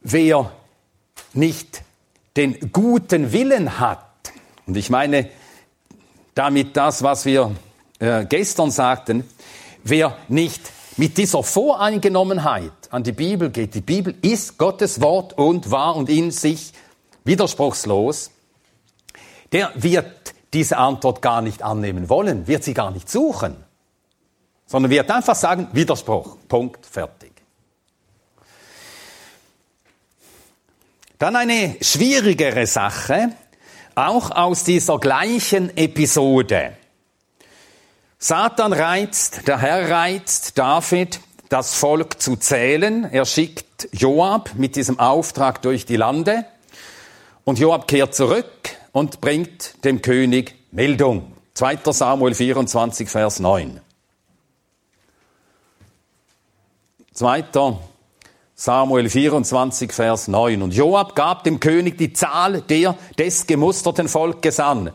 wer 0.00 0.50
nicht 1.32 1.82
den 2.36 2.72
guten 2.72 3.32
Willen 3.32 3.78
hat, 3.78 4.02
und 4.66 4.76
ich 4.76 4.90
meine 4.90 5.30
damit 6.36 6.76
das, 6.76 7.02
was 7.02 7.24
wir 7.24 7.52
äh, 7.98 8.26
gestern 8.26 8.70
sagten, 8.70 9.24
wer 9.82 10.16
nicht 10.28 10.60
mit 10.96 11.18
dieser 11.18 11.42
Voreingenommenheit 11.42 12.72
an 12.90 13.02
die 13.02 13.12
Bibel 13.12 13.50
geht. 13.50 13.74
Die 13.74 13.80
Bibel 13.80 14.14
ist 14.22 14.58
Gottes 14.58 15.00
Wort 15.00 15.32
und 15.32 15.70
wahr 15.70 15.96
und 15.96 16.08
in 16.08 16.30
sich 16.30 16.72
widerspruchslos. 17.24 18.30
Der 19.52 19.72
wird 19.74 20.34
diese 20.52 20.76
Antwort 20.76 21.22
gar 21.22 21.42
nicht 21.42 21.62
annehmen 21.62 22.08
wollen, 22.08 22.46
wird 22.46 22.64
sie 22.64 22.74
gar 22.74 22.90
nicht 22.90 23.10
suchen, 23.10 23.56
sondern 24.66 24.90
wird 24.90 25.10
einfach 25.10 25.36
sagen, 25.36 25.68
Widerspruch, 25.72 26.36
Punkt, 26.48 26.84
fertig. 26.84 27.32
Dann 31.18 31.36
eine 31.36 31.76
schwierigere 31.80 32.66
Sache, 32.66 33.30
auch 33.94 34.30
aus 34.30 34.64
dieser 34.64 34.98
gleichen 34.98 35.74
Episode. 35.76 36.76
Satan 38.18 38.72
reizt, 38.72 39.46
der 39.48 39.58
Herr 39.58 39.90
reizt 39.90 40.58
David, 40.58 41.20
das 41.48 41.74
Volk 41.74 42.20
zu 42.20 42.36
zählen. 42.36 43.04
Er 43.10 43.24
schickt 43.24 43.88
Joab 43.92 44.50
mit 44.56 44.76
diesem 44.76 44.98
Auftrag 44.98 45.62
durch 45.62 45.86
die 45.86 45.96
Lande. 45.96 46.44
Und 47.44 47.58
Joab 47.58 47.86
kehrt 47.88 48.14
zurück 48.14 48.50
und 48.92 49.20
bringt 49.20 49.84
dem 49.84 50.02
König 50.02 50.54
Meldung. 50.72 51.32
2. 51.54 51.78
Samuel 51.92 52.34
24, 52.34 53.08
Vers 53.08 53.40
9. 53.40 53.80
2. 57.16 57.44
Samuel 58.54 59.08
24, 59.08 59.92
Vers 59.92 60.28
9. 60.28 60.62
Und 60.62 60.74
Joab 60.74 61.14
gab 61.14 61.44
dem 61.44 61.60
König 61.60 61.96
die 61.96 62.12
Zahl 62.12 62.60
der 62.60 62.94
des 63.18 63.46
gemusterten 63.46 64.08
Volkes 64.08 64.60
an. 64.60 64.90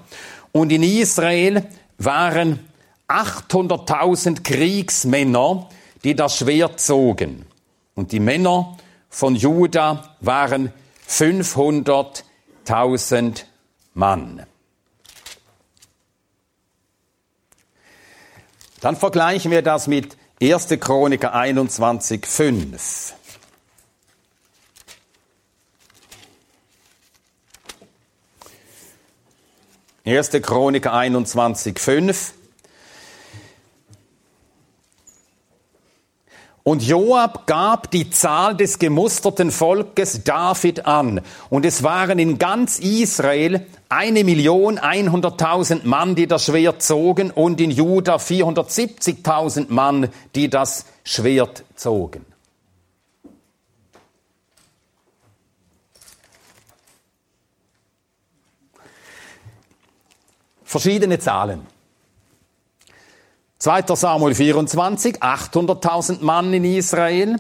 Und 0.52 0.72
in 0.72 0.84
Israel 0.84 1.66
waren 1.98 2.60
800.000 3.08 4.44
Kriegsmänner, 4.44 5.68
die 6.04 6.14
das 6.16 6.38
Schwert 6.38 6.80
zogen. 6.80 7.48
Und 7.96 8.12
die 8.12 8.20
Männer 8.20 8.78
von 9.10 9.36
Juda 9.36 10.16
waren 10.20 10.72
500.000 11.10 13.46
Mann. 13.96 14.46
Dann 18.80 18.96
vergleichen 18.96 19.50
wir 19.52 19.64
das 19.64 19.88
mit 19.88 20.18
1. 20.42 20.70
Chroniker 20.80 21.36
21, 21.36 22.26
5. 22.26 23.14
1. 30.04 30.30
Chroniker 30.42 30.94
21, 30.94 31.78
5. 31.78 32.34
Und 36.64 36.82
Joab 36.82 37.46
gab 37.46 37.92
die 37.92 38.10
Zahl 38.10 38.58
des 38.58 38.80
gemusterten 38.80 39.52
Volkes 39.52 40.24
David 40.24 40.88
an. 40.88 41.22
Und 41.52 41.68
es 41.68 41.84
waren 41.84 42.18
in 42.18 42.40
ganz 42.40 42.80
Israel 42.80 43.68
eine 43.92 44.24
Million 44.24 44.78
einhunderttausend 44.78 45.86
Mann, 45.86 46.16
die 46.16 46.26
das 46.26 46.46
Schwert 46.46 46.82
zogen, 46.82 47.30
und 47.30 47.60
in 47.60 47.72
Juda 47.72 48.16
470.000 48.16 49.66
Mann, 49.70 50.10
die 50.34 50.50
das 50.50 50.86
Schwert 51.04 51.66
zogen. 51.76 52.26
Verschiedene 60.64 61.20
Zahlen. 61.20 61.68
2. 63.60 63.94
Samuel 63.94 64.34
24, 64.34 65.22
800.000 65.22 66.24
Mann 66.24 66.54
in 66.54 66.64
Israel, 66.64 67.36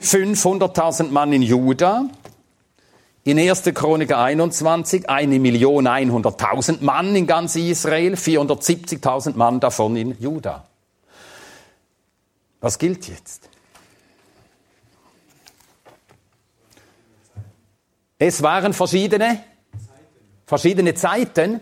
500.000 0.00 1.08
Mann 1.08 1.32
in 1.32 1.40
Juda. 1.40 2.10
In 3.24 3.38
1. 3.38 3.62
Chroniker 3.74 4.18
21, 4.18 5.08
1.100.000 5.08 6.82
Mann 6.82 7.16
in 7.16 7.26
ganz 7.26 7.56
Israel, 7.56 8.14
470.000 8.14 9.36
Mann 9.36 9.60
davon 9.60 9.96
in 9.96 10.20
Juda. 10.20 10.68
Was 12.60 12.78
gilt 12.78 13.08
jetzt? 13.08 13.48
Es 18.18 18.42
waren 18.42 18.72
verschiedene, 18.72 19.42
verschiedene 20.46 20.94
Zeiten. 20.94 21.60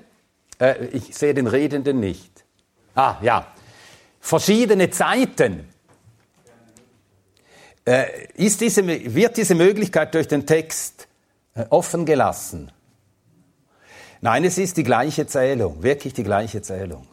Äh, 0.58 0.86
ich 0.86 1.14
sehe 1.16 1.34
den 1.34 1.46
Redenden 1.46 2.00
nicht. 2.00 2.44
Ah, 2.94 3.16
ja 3.22 3.46
verschiedene 4.22 4.88
Zeiten. 4.88 5.68
Äh, 7.84 8.28
ist 8.34 8.60
diese, 8.60 8.86
wird 8.86 9.36
diese 9.36 9.56
Möglichkeit 9.56 10.14
durch 10.14 10.28
den 10.28 10.46
Text 10.46 11.08
offen 11.70 12.06
gelassen. 12.06 12.70
Nein, 14.20 14.44
es 14.44 14.58
ist 14.58 14.76
die 14.76 14.84
gleiche 14.84 15.26
Zählung, 15.26 15.82
wirklich 15.82 16.14
die 16.14 16.22
gleiche 16.22 16.62
Zählung. 16.62 17.08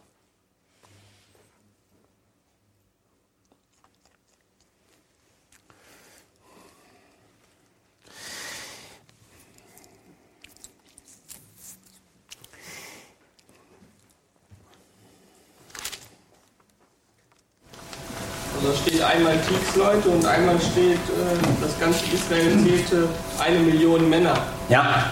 Also 18.62 18.74
steht 19.00 19.02
einmal 19.02 19.38
Kriegsleute 19.38 20.08
und 20.08 20.26
einmal 20.26 20.60
steht, 20.60 20.96
äh, 20.96 21.60
das 21.60 21.78
ganze 21.80 22.04
Israel 22.14 22.58
zählte 22.64 23.08
eine 23.38 23.58
Million 23.60 24.08
Männer. 24.08 24.34
Ja. 24.68 25.04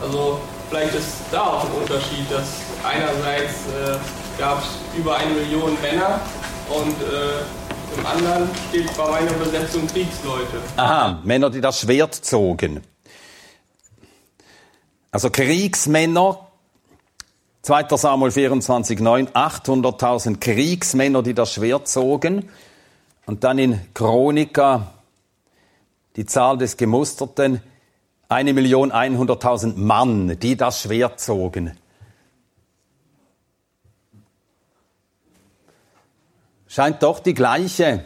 Also 0.00 0.40
vielleicht 0.70 0.94
ist 0.94 1.16
da 1.32 1.42
auch 1.42 1.64
ein 1.64 1.72
Unterschied, 1.72 2.30
dass 2.30 2.46
einerseits 2.84 3.66
äh, 3.66 3.96
gab 4.38 4.62
es 4.62 4.98
über 4.98 5.16
eine 5.16 5.32
Million 5.32 5.76
Männer 5.82 6.20
und 6.68 6.96
äh, 7.02 7.98
im 7.98 8.06
anderen 8.06 8.48
steht 8.68 8.96
bei 8.96 9.08
meiner 9.08 9.30
Übersetzung 9.32 9.86
Kriegsleute. 9.86 10.58
Aha, 10.76 11.20
Männer, 11.24 11.50
die 11.50 11.60
das 11.60 11.80
Schwert 11.80 12.14
zogen. 12.14 12.82
Also 15.10 15.30
Kriegsmänner, 15.30 16.38
2. 17.62 17.96
Samuel 17.96 18.32
24, 18.32 18.98
9, 19.00 19.28
800.000 19.28 20.38
Kriegsmänner, 20.38 21.22
die 21.22 21.34
das 21.34 21.52
Schwert 21.52 21.88
zogen. 21.88 22.48
Und 23.26 23.44
dann 23.44 23.58
in 23.58 23.80
Chronika 23.94 24.92
die 26.16 26.26
Zahl 26.26 26.58
des 26.58 26.76
Gemusterten, 26.76 27.60
eine 28.28 28.52
Million 28.52 28.92
einhunderttausend 28.92 29.78
Mann, 29.78 30.38
die 30.38 30.56
das 30.56 30.82
Schwert 30.82 31.20
zogen. 31.20 31.76
Scheint 36.66 37.02
doch 37.02 37.20
die 37.20 37.34
gleiche 37.34 38.04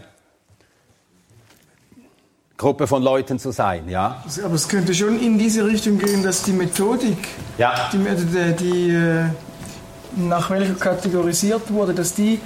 Gruppe 2.56 2.86
von 2.86 3.02
Leuten 3.02 3.38
zu 3.38 3.50
sein, 3.52 3.88
ja? 3.88 4.22
Aber 4.44 4.54
es 4.54 4.68
könnte 4.68 4.92
schon 4.92 5.18
in 5.20 5.38
diese 5.38 5.64
Richtung 5.64 5.98
gehen, 5.98 6.22
dass 6.22 6.42
die 6.42 6.52
Methodik, 6.52 7.16
Ja. 7.56 7.88
die, 7.92 7.98
die, 7.98 8.56
die 8.56 8.90
äh, 8.90 9.24
nach 10.16 10.50
welcher 10.50 10.74
kategorisiert 10.74 11.72
wurde, 11.72 11.94
dass 11.94 12.14
die 12.14 12.40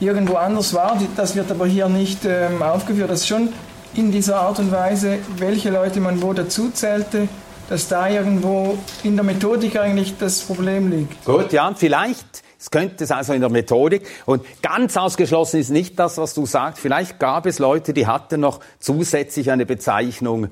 irgendwo 0.00 0.34
anders 0.34 0.74
war. 0.74 1.00
Das 1.16 1.34
wird 1.36 1.50
aber 1.50 1.66
hier 1.66 1.88
nicht 1.88 2.24
ähm, 2.24 2.62
aufgeführt. 2.62 3.10
Das 3.10 3.20
ist 3.20 3.28
schon 3.28 3.50
in 3.94 4.12
dieser 4.12 4.40
Art 4.40 4.58
und 4.58 4.70
Weise, 4.70 5.18
welche 5.36 5.70
Leute 5.70 6.00
man 6.00 6.22
wo 6.22 6.32
dazu 6.32 6.70
zählte, 6.70 7.28
dass 7.68 7.88
da 7.88 8.08
irgendwo 8.08 8.78
in 9.02 9.16
der 9.16 9.24
Methodik 9.24 9.78
eigentlich 9.78 10.14
das 10.18 10.40
Problem 10.40 10.90
liegt. 10.90 11.24
Gut, 11.24 11.52
ja, 11.52 11.72
vielleicht, 11.74 12.42
es 12.58 12.70
könnte 12.70 13.04
es 13.04 13.10
also 13.10 13.32
in 13.32 13.40
der 13.40 13.50
Methodik, 13.50 14.06
und 14.26 14.42
ganz 14.62 14.96
ausgeschlossen 14.96 15.60
ist 15.60 15.70
nicht 15.70 15.98
das, 15.98 16.16
was 16.18 16.34
du 16.34 16.46
sagst, 16.46 16.80
vielleicht 16.80 17.18
gab 17.18 17.46
es 17.46 17.58
Leute, 17.58 17.92
die 17.92 18.06
hatten 18.06 18.40
noch 18.40 18.60
zusätzlich 18.78 19.50
eine 19.50 19.66
Bezeichnung, 19.66 20.48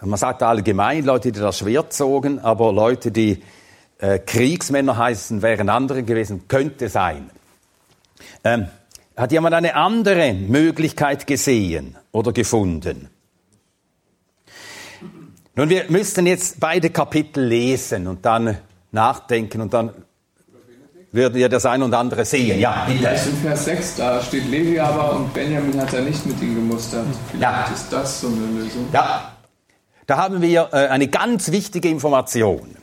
man 0.00 0.18
sagt 0.18 0.42
allgemein, 0.42 1.04
Leute, 1.04 1.32
die 1.32 1.40
das 1.40 1.58
Schwert 1.58 1.92
zogen, 1.92 2.38
aber 2.38 2.72
Leute, 2.72 3.10
die 3.10 3.42
äh, 3.98 4.20
Kriegsmänner 4.20 4.96
heißen, 4.96 5.42
wären 5.42 5.68
andere 5.68 6.04
gewesen, 6.04 6.46
könnte 6.46 6.88
sein. 6.88 7.30
Ähm, 8.44 8.68
hat 9.16 9.32
jemand 9.32 9.54
eine 9.54 9.74
andere 9.74 10.32
Möglichkeit 10.32 11.26
gesehen 11.26 11.96
oder 12.12 12.32
gefunden? 12.32 13.08
Nun, 15.54 15.68
wir 15.70 15.86
müssten 15.88 16.26
jetzt 16.26 16.60
beide 16.60 16.90
Kapitel 16.90 17.44
lesen 17.44 18.06
und 18.06 18.24
dann 18.24 18.58
nachdenken 18.92 19.60
und 19.60 19.74
dann 19.74 19.90
würden 21.10 21.34
wir 21.34 21.48
das 21.48 21.66
ein 21.66 21.82
und 21.82 21.94
andere 21.94 22.24
sehen. 22.24 22.60
Ja, 22.60 22.86
bitte. 22.86 23.08
In 23.08 23.36
Vers 23.38 23.64
6, 23.64 23.96
da 23.96 24.22
steht 24.22 24.46
Levi 24.48 24.78
aber 24.78 25.16
und 25.16 25.34
Benjamin 25.34 25.80
hat 25.80 25.92
er 25.94 26.02
nicht 26.02 26.24
mit 26.26 26.40
ihm 26.40 26.54
gemustert. 26.54 27.06
Vielleicht 27.30 27.42
Ja. 27.42 27.74
ist 27.74 27.92
das 27.92 28.20
so 28.20 28.28
eine 28.28 28.36
Lösung. 28.46 28.86
Ja, 28.92 29.32
da 30.06 30.16
haben 30.16 30.40
wir 30.42 30.68
äh, 30.72 30.88
eine 30.88 31.08
ganz 31.08 31.50
wichtige 31.50 31.88
Information. 31.88 32.76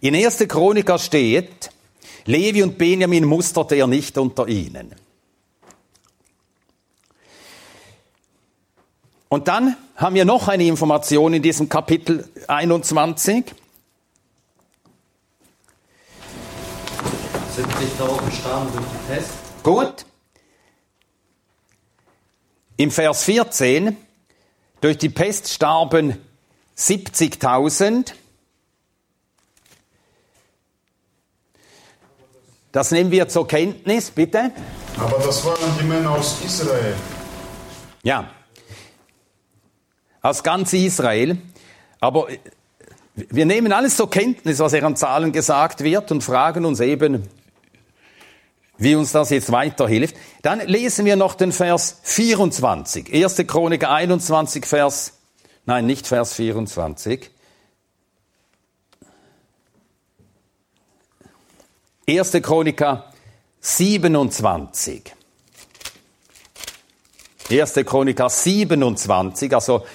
In 0.00 0.14
1. 0.14 0.46
Chroniker 0.48 0.98
steht, 0.98 1.70
Levi 2.24 2.62
und 2.62 2.78
Benjamin 2.78 3.24
musterte 3.24 3.76
er 3.76 3.86
nicht 3.86 4.16
unter 4.18 4.48
ihnen. 4.48 4.94
Und 9.28 9.46
dann 9.46 9.76
haben 9.94 10.16
wir 10.16 10.24
noch 10.24 10.48
eine 10.48 10.64
Information 10.64 11.34
in 11.34 11.42
diesem 11.42 11.68
Kapitel 11.68 12.28
21. 12.48 13.44
70.000 17.56 18.32
starben 18.32 18.72
durch 18.72 18.86
die 18.86 19.12
Pest. 19.12 19.30
Gut. 19.62 20.06
Im 22.76 22.90
Vers 22.90 23.24
14, 23.24 23.96
durch 24.80 24.98
die 24.98 25.10
Pest 25.10 25.48
starben 25.48 26.16
70.000. 26.76 28.14
Das 32.72 32.92
nehmen 32.92 33.10
wir 33.10 33.28
zur 33.28 33.48
Kenntnis, 33.48 34.10
bitte. 34.10 34.52
Aber 34.96 35.18
das 35.24 35.44
waren 35.44 35.56
die 35.80 35.84
Männer 35.84 36.12
aus 36.12 36.36
Israel. 36.44 36.94
Ja. 38.02 38.30
Aus 40.22 40.42
ganz 40.42 40.72
Israel. 40.72 41.38
Aber 41.98 42.30
äh, 42.30 42.38
wir 43.14 43.44
nehmen 43.44 43.72
alles 43.72 43.96
zur 43.96 44.08
Kenntnis, 44.08 44.60
was 44.60 44.72
hier 44.72 44.84
an 44.84 44.94
Zahlen 44.94 45.32
gesagt 45.32 45.82
wird 45.82 46.12
und 46.12 46.22
fragen 46.22 46.64
uns 46.64 46.80
eben, 46.80 47.28
wie 48.78 48.94
uns 48.94 49.12
das 49.12 49.30
jetzt 49.30 49.50
weiterhilft. 49.50 50.16
Dann 50.42 50.60
lesen 50.60 51.04
wir 51.04 51.16
noch 51.16 51.34
den 51.34 51.52
Vers 51.52 51.98
24. 52.02 53.12
1. 53.12 53.36
Chronik 53.48 53.84
21, 53.84 54.64
Vers, 54.64 55.18
nein, 55.66 55.86
nicht 55.86 56.06
Vers 56.06 56.34
24. 56.34 57.30
1. 62.10 62.42
Chroniker 62.42 63.04
27. 63.60 65.14
1. 67.48 67.74
Chroniker 67.86 68.28
27, 68.28 69.54
also 69.54 69.86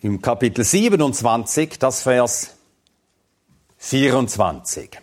im 0.00 0.22
Kapitel 0.22 0.64
27, 0.64 1.78
das 1.78 2.02
Vers 2.04 2.54
24. 3.76 4.98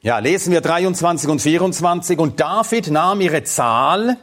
Ja, 0.00 0.18
lesen 0.18 0.52
wir 0.52 0.60
23 0.60 1.30
und 1.30 1.40
24. 1.40 2.18
Und 2.18 2.40
David 2.40 2.90
nahm 2.90 3.20
ihre 3.20 3.44
Zahl 3.44 4.18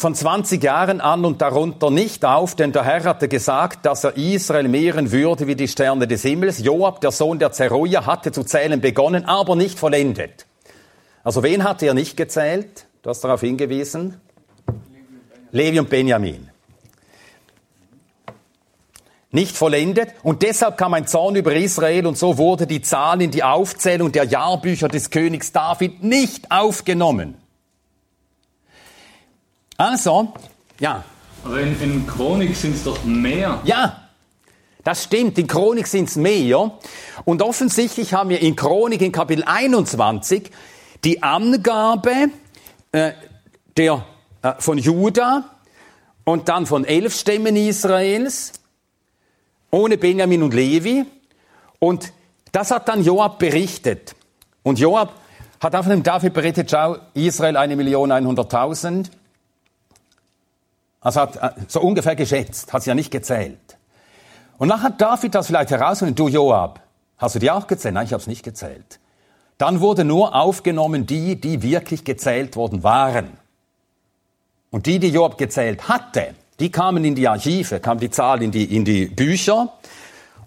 von 0.00 0.14
20 0.14 0.62
Jahren 0.62 1.00
an 1.02 1.26
und 1.26 1.42
darunter 1.42 1.90
nicht 1.90 2.24
auf, 2.24 2.54
denn 2.54 2.72
der 2.72 2.84
Herr 2.84 3.04
hatte 3.04 3.28
gesagt, 3.28 3.84
dass 3.84 4.02
er 4.04 4.16
Israel 4.16 4.66
mehren 4.66 5.12
würde 5.12 5.46
wie 5.46 5.54
die 5.54 5.68
Sterne 5.68 6.08
des 6.08 6.22
Himmels. 6.22 6.58
Joab, 6.60 7.02
der 7.02 7.10
Sohn 7.10 7.38
der 7.38 7.52
Zeruja, 7.52 8.06
hatte 8.06 8.32
zu 8.32 8.42
zählen 8.42 8.80
begonnen, 8.80 9.26
aber 9.26 9.56
nicht 9.56 9.78
vollendet. 9.78 10.46
Also 11.22 11.42
wen 11.42 11.64
hat 11.64 11.82
er 11.82 11.92
nicht 11.92 12.16
gezählt? 12.16 12.86
Du 13.02 13.10
hast 13.10 13.20
darauf 13.20 13.42
hingewiesen. 13.42 14.18
Levi 15.50 15.78
und 15.80 15.90
Benjamin. 15.90 16.48
Nicht 19.32 19.56
vollendet 19.56 20.14
und 20.22 20.42
deshalb 20.42 20.78
kam 20.78 20.94
ein 20.94 21.06
Zorn 21.06 21.36
über 21.36 21.54
Israel 21.54 22.06
und 22.06 22.16
so 22.16 22.38
wurde 22.38 22.66
die 22.66 22.80
Zahl 22.80 23.20
in 23.20 23.30
die 23.30 23.42
Aufzählung 23.42 24.10
der 24.12 24.24
Jahrbücher 24.24 24.88
des 24.88 25.10
Königs 25.10 25.52
David 25.52 26.02
nicht 26.02 26.50
aufgenommen. 26.50 27.39
Also, 29.80 30.34
ja, 30.78 31.02
Aber 31.42 31.58
in, 31.58 31.80
in 31.80 32.06
Chronik 32.06 32.54
sind 32.54 32.74
es 32.74 32.84
doch 32.84 33.02
mehr. 33.02 33.60
ja, 33.64 34.10
das 34.84 35.04
stimmt, 35.04 35.38
in 35.38 35.46
Chronik 35.46 35.86
sind 35.86 36.10
es 36.10 36.16
mehr. 36.16 36.72
Und 37.24 37.40
offensichtlich 37.40 38.12
haben 38.12 38.28
wir 38.28 38.42
in 38.42 38.56
Chronik 38.56 39.00
in 39.00 39.10
Kapitel 39.10 39.42
21 39.42 40.50
die 41.02 41.22
Angabe 41.22 42.28
äh, 42.92 43.12
der, 43.74 44.04
äh, 44.42 44.52
von 44.58 44.76
Juda 44.76 45.44
und 46.24 46.50
dann 46.50 46.66
von 46.66 46.84
elf 46.84 47.18
Stämmen 47.18 47.56
Israels, 47.56 48.52
ohne 49.70 49.96
Benjamin 49.96 50.42
und 50.42 50.52
Levi. 50.52 51.06
Und 51.78 52.12
das 52.52 52.70
hat 52.70 52.86
dann 52.86 53.02
Joab 53.02 53.38
berichtet. 53.38 54.14
Und 54.62 54.78
Joab 54.78 55.14
hat 55.58 55.74
einfach 55.74 55.90
dem 55.90 56.02
David 56.02 56.34
berichtet, 56.34 56.70
schau, 56.70 56.98
Israel 57.14 57.56
eine 57.56 57.76
Million 57.76 58.12
einhunderttausend. 58.12 59.10
Also 61.00 61.20
hat 61.20 61.36
äh, 61.36 61.50
so 61.68 61.80
ungefähr 61.80 62.16
geschätzt, 62.16 62.72
hat 62.72 62.82
sie 62.82 62.90
ja 62.90 62.94
nicht 62.94 63.10
gezählt. 63.10 63.58
Und 64.58 64.82
hat 64.82 65.00
David 65.00 65.34
das 65.34 65.46
vielleicht 65.46 65.70
herausgefunden, 65.70 66.14
du 66.14 66.28
Joab, 66.28 66.80
hast 67.16 67.34
du 67.34 67.38
die 67.38 67.50
auch 67.50 67.66
gezählt? 67.66 67.94
Nein, 67.94 68.06
ich 68.06 68.12
habe 68.12 68.20
es 68.20 68.26
nicht 68.26 68.42
gezählt. 68.42 69.00
Dann 69.56 69.80
wurde 69.80 70.04
nur 70.04 70.34
aufgenommen 70.34 71.06
die, 71.06 71.40
die 71.40 71.62
wirklich 71.62 72.04
gezählt 72.04 72.56
worden 72.56 72.82
waren. 72.82 73.38
Und 74.70 74.86
die, 74.86 74.98
die 74.98 75.08
Job 75.08 75.36
gezählt 75.36 75.88
hatte, 75.88 76.34
die 76.60 76.70
kamen 76.70 77.04
in 77.04 77.14
die 77.14 77.26
Archive, 77.26 77.80
kam 77.80 77.98
die 77.98 78.10
Zahl 78.10 78.42
in 78.42 78.50
die, 78.52 78.76
in 78.76 78.84
die 78.84 79.06
Bücher. 79.06 79.72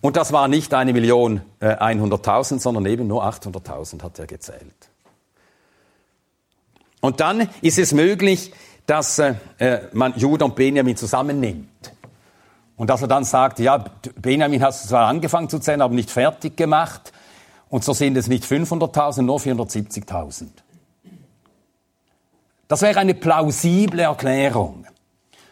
Und 0.02 0.16
das 0.16 0.32
war 0.32 0.48
nicht 0.48 0.74
eine 0.74 0.94
Million 0.94 1.42
äh, 1.60 1.76
100.000, 1.76 2.60
sondern 2.60 2.86
eben 2.86 3.08
nur 3.08 3.24
800.000 3.26 4.02
hat 4.04 4.20
er 4.20 4.28
gezählt. 4.28 4.90
Und 7.02 7.20
dann 7.20 7.50
ist 7.62 7.80
es 7.80 7.94
möglich, 7.94 8.54
dass 8.86 9.20
äh, 9.20 9.36
man 9.94 10.14
Judah 10.18 10.46
und 10.46 10.56
Benjamin 10.56 10.98
zusammennimmt. 10.98 11.68
Und 12.76 12.90
dass 12.90 13.02
er 13.02 13.08
dann 13.08 13.24
sagt, 13.24 13.60
ja, 13.60 13.84
Benjamin 14.16 14.62
hast 14.64 14.84
du 14.84 14.90
zwar 14.90 15.08
angefangen 15.08 15.50
zu 15.50 15.60
zählen, 15.60 15.82
aber 15.82 15.94
nicht 15.94 16.12
fertig 16.12 16.58
gemacht. 16.58 17.14
Und 17.70 17.84
so 17.84 17.94
sind 17.94 18.18
es 18.18 18.28
nicht 18.28 18.44
500.000, 18.44 19.22
nur 19.22 19.40
470.000. 19.40 20.48
Das 22.68 22.82
wäre 22.82 23.00
eine 23.00 23.14
plausible 23.14 24.02
Erklärung. 24.02 24.86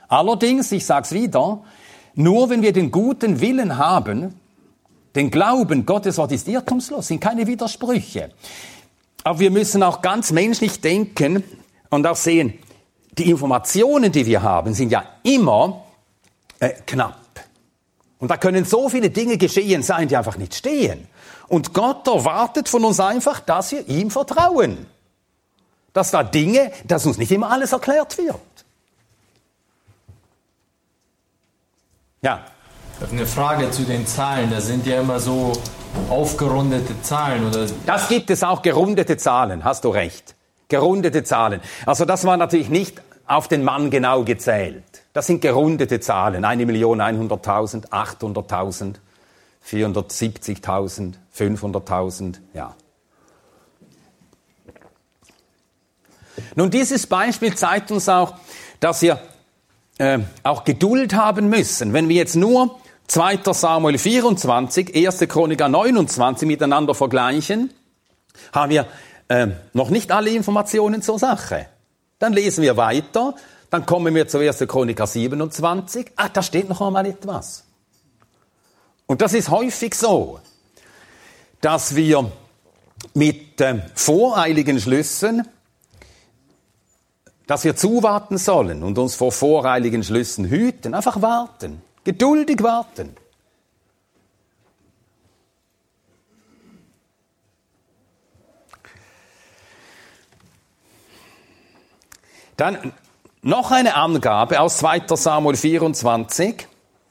Allerdings, 0.08 0.72
ich 0.72 0.86
sage 0.86 1.06
es 1.06 1.12
wieder, 1.13 1.62
nur 2.15 2.50
wenn 2.50 2.62
wir 2.62 2.74
den 2.74 2.91
guten 2.91 3.39
Willen 3.39 3.78
haben, 3.78 4.39
den 5.15 5.30
Glauben, 5.30 5.86
Gottes 5.86 6.17
Wort 6.17 6.32
ist 6.32 6.48
irrtumslos, 6.48 7.08
sind 7.08 7.20
keine 7.20 7.48
Widersprüche. 7.48 8.32
Aber 9.24 9.39
wir 9.39 9.52
müssen 9.52 9.84
auch 9.84 10.02
ganz 10.02 10.32
menschlich 10.32 10.82
denken 10.82 11.44
und 11.89 12.08
auch 12.08 12.15
sehen, 12.15 12.58
die 13.12 13.30
Informationen, 13.30 14.12
die 14.12 14.26
wir 14.26 14.41
haben, 14.41 14.74
sind 14.74 14.91
ja 14.91 15.04
immer 15.24 15.84
äh, 16.60 16.69
knapp. 16.86 17.17
Und 18.19 18.30
da 18.30 18.38
können 18.38 18.65
so 18.65 18.88
viele 18.88 19.10
Dinge 19.10 19.38
geschehen 19.38 19.84
sein, 19.84 20.08
die 20.08 20.15
einfach 20.15 20.38
nicht 20.38 20.56
stehen. 20.56 21.08
Und 21.47 21.74
Gott 21.74 22.08
erwartet 22.08 22.69
von 22.69 22.86
uns 22.86 23.00
einfach, 23.00 23.39
dass 23.41 23.71
wir 23.71 23.88
ihm 23.89 24.12
vertrauen. 24.12 24.86
Dass 25.91 26.12
da 26.12 26.24
Dinge, 26.24 26.71
dass 26.86 27.06
uns 27.06 27.17
nicht 27.17 27.32
immer 27.32 27.52
alles 27.52 27.74
erklärt 27.74 28.17
wird. 28.17 28.39
Ja. 32.21 32.45
Eine 33.12 33.26
Frage 33.26 33.71
zu 33.71 33.84
den 33.84 34.06
Zahlen. 34.06 34.52
Das 34.52 34.67
sind 34.67 34.86
ja 34.86 35.02
immer 35.02 35.19
so 35.19 35.54
aufgerundete 36.10 37.02
Zahlen. 37.02 37.47
Oder? 37.47 37.65
Das 37.86 38.08
gibt 38.08 38.30
es 38.30 38.43
auch 38.43 38.62
gerundete 38.62 39.17
Zahlen, 39.17 39.63
hast 39.63 39.84
du 39.84 39.89
recht. 39.89 40.36
Gerundete 40.72 41.24
Zahlen. 41.24 41.62
Also 41.86 42.06
das 42.06 42.26
war 42.26 42.38
natürlich 42.38 42.70
nicht 42.70 43.02
auf 43.28 43.48
den 43.48 43.64
Mann 43.64 43.92
genau 43.92 44.24
gezählt. 44.24 44.84
Das 45.14 45.28
sind 45.28 45.42
gerundete 45.42 46.00
Zahlen. 46.00 46.46
1.100.000, 46.46 47.90
800.000, 47.90 48.96
470.000, 49.68 51.14
500.000, 51.38 52.36
ja. 52.54 52.74
Nun, 56.56 56.70
dieses 56.72 57.06
Beispiel 57.06 57.54
zeigt 57.56 57.92
uns 57.92 58.08
auch, 58.08 58.36
dass 58.80 59.02
wir 59.02 59.20
äh, 59.98 60.20
auch 60.44 60.64
Geduld 60.64 61.14
haben 61.14 61.50
müssen. 61.50 61.94
Wenn 61.94 62.10
wir 62.10 62.16
jetzt 62.16 62.36
nur 62.36 62.80
2. 63.08 63.40
Samuel 63.54 63.98
24, 63.98 64.96
1. 64.96 65.20
Chroniker 65.28 65.68
29 65.68 66.48
miteinander 66.48 66.96
vergleichen, 66.96 67.74
haben 68.54 68.72
wir 68.72 68.88
äh, 69.32 69.48
noch 69.72 69.89
nicht 69.89 70.12
alle 70.12 70.32
Informationen 70.32 71.02
zur 71.02 71.17
Sache. 71.17 71.67
Dann 72.20 72.34
lesen 72.34 72.62
wir 72.63 72.76
weiter, 72.76 73.34
dann 73.70 73.86
kommen 73.86 74.13
wir 74.13 74.28
zur 74.28 74.41
1. 74.41 74.60
Chroniker 74.67 75.08
27. 75.08 76.12
Ah, 76.17 76.28
da 76.28 76.44
steht 76.44 76.67
noch 76.67 76.82
einmal 76.82 77.06
etwas. 77.06 77.63
Und 79.06 79.22
das 79.22 79.34
ist 79.34 79.50
häufig 79.50 79.96
so, 79.96 80.39
dass 81.62 81.96
wir 81.96 82.30
mit 83.13 83.62
äh, 83.62 83.82
voreiligen 83.96 84.80
Schlüssen 84.80 85.48
dass 87.48 87.65
wir 87.65 87.76
zuwarten 87.76 88.38
sollen 88.38 88.82
und 88.82 88.98
uns 88.98 89.15
vor 89.15 89.34
voreiligen 89.34 90.06
Schlüssen 90.06 90.46
hüten. 90.46 90.94
Einfach 90.94 91.22
warten, 91.22 91.82
geduldig 92.06 92.63
warten. 92.63 93.13
Dann 102.62 102.93
noch 103.41 103.71
eine 103.71 103.95
Angabe 103.95 104.60
aus 104.60 104.78
2. 104.78 105.15
Samuel 105.15 105.58
24 105.58 106.67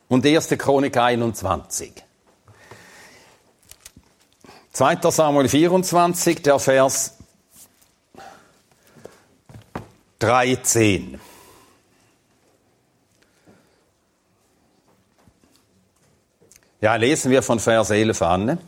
und 0.06 0.24
1. 0.24 0.48
Chronik 0.50 0.96
21. 0.96 1.92
2. 4.70 5.10
Samuel 5.10 5.48
24, 5.48 6.40
der 6.42 6.60
Vers 6.60 7.16
13. 10.20 11.20
Ja, 16.80 16.94
lesen 16.94 17.32
wir 17.32 17.42
von 17.42 17.58
Vers 17.58 17.90
11 17.90 18.22
an. 18.22 18.58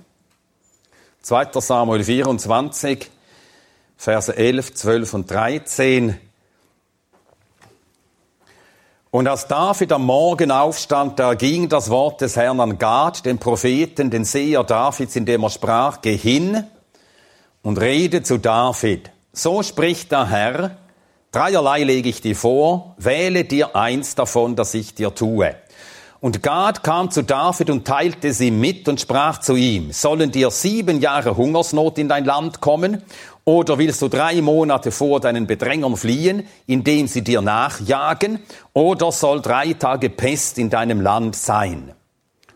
2. 1.20 1.60
Samuel 1.60 2.02
24, 2.02 3.08
Verse 3.96 4.36
11, 4.36 4.74
12 4.74 5.14
und 5.14 5.30
13. 5.30 6.31
Und 9.14 9.29
als 9.29 9.46
David 9.46 9.92
am 9.92 10.07
Morgen 10.07 10.51
aufstand, 10.51 11.18
da 11.18 11.35
ging 11.35 11.68
das 11.68 11.90
Wort 11.90 12.22
des 12.22 12.35
Herrn 12.35 12.61
an 12.61 12.79
Gad, 12.79 13.27
den 13.27 13.37
Propheten, 13.37 14.09
den 14.09 14.25
Seher 14.25 14.64
Davids, 14.64 15.16
indem 15.16 15.42
er 15.42 15.51
sprach, 15.51 16.01
geh 16.01 16.16
hin 16.16 16.64
und 17.62 17.79
rede 17.79 18.22
zu 18.22 18.38
David. 18.38 19.11
So 19.35 19.62
spricht 19.62 20.12
der 20.12 20.31
Herr, 20.31 20.79
Dreierlei 21.31 21.85
lege 21.85 22.09
ich 22.09 22.22
dir 22.22 22.35
vor, 22.35 22.94
wähle 22.96 23.44
dir 23.44 23.77
eins 23.77 24.14
davon, 24.14 24.57
das 24.57 24.72
ich 24.72 24.94
dir 24.94 25.14
tue. 25.14 25.57
Und 26.22 26.42
Gad 26.42 26.83
kam 26.83 27.11
zu 27.11 27.22
David 27.22 27.68
und 27.68 27.85
teilte 27.85 28.33
sie 28.33 28.51
mit 28.51 28.88
und 28.88 28.98
sprach 28.98 29.40
zu 29.40 29.57
ihm, 29.57 29.92
sollen 29.92 30.31
dir 30.31 30.51
sieben 30.51 31.01
Jahre 31.01 31.37
Hungersnot 31.37 31.98
in 31.98 32.09
dein 32.09 32.25
Land 32.25 32.62
kommen? 32.62 33.03
Oder 33.44 33.78
willst 33.78 34.00
du 34.02 34.09
drei 34.09 34.40
Monate 34.40 34.92
vor 34.92 35.18
deinen 35.18 35.48
Bedrängern 35.48 35.96
fliehen, 35.96 36.46
indem 36.66 37.09
sie 37.09 37.22
dir 37.22 37.42
nachjagen? 37.42 38.38
Oder 38.72 39.11
soll 39.11 39.42
drei 39.42 39.72
Tage 39.72 40.11
Pest 40.11 40.59
in 40.59 40.70
deinem 40.70 41.00
Land 41.00 41.35
sein? 41.35 41.92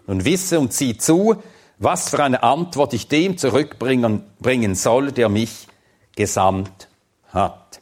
Nun 0.06 0.24
wisse 0.24 0.60
und 0.60 0.72
zieh 0.72 0.96
zu, 0.96 1.42
was 1.78 2.10
für 2.10 2.22
eine 2.22 2.44
Antwort 2.44 2.94
ich 2.94 3.08
dem 3.08 3.36
zurückbringen 3.36 4.22
bringen 4.38 4.76
soll, 4.76 5.10
der 5.10 5.28
mich 5.28 5.66
gesandt 6.14 6.88
hat. 7.32 7.80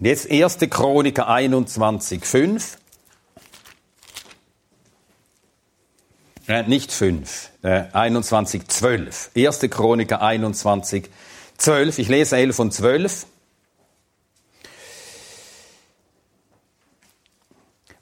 Und 0.00 0.06
jetzt 0.06 0.30
1. 0.30 0.58
Chroniker 0.70 1.28
21, 1.28 2.24
5. 2.24 2.78
Äh, 6.48 6.62
nicht 6.62 6.92
5, 6.92 7.50
äh, 7.62 7.84
21, 7.92 8.68
12. 8.68 9.30
1. 9.36 9.60
Chroniker 9.68 10.22
21, 10.22 11.04
12. 11.04 11.25
Ich 11.58 12.08
lese 12.08 12.36
11 12.36 12.58
und 12.58 12.72
12. 12.72 13.26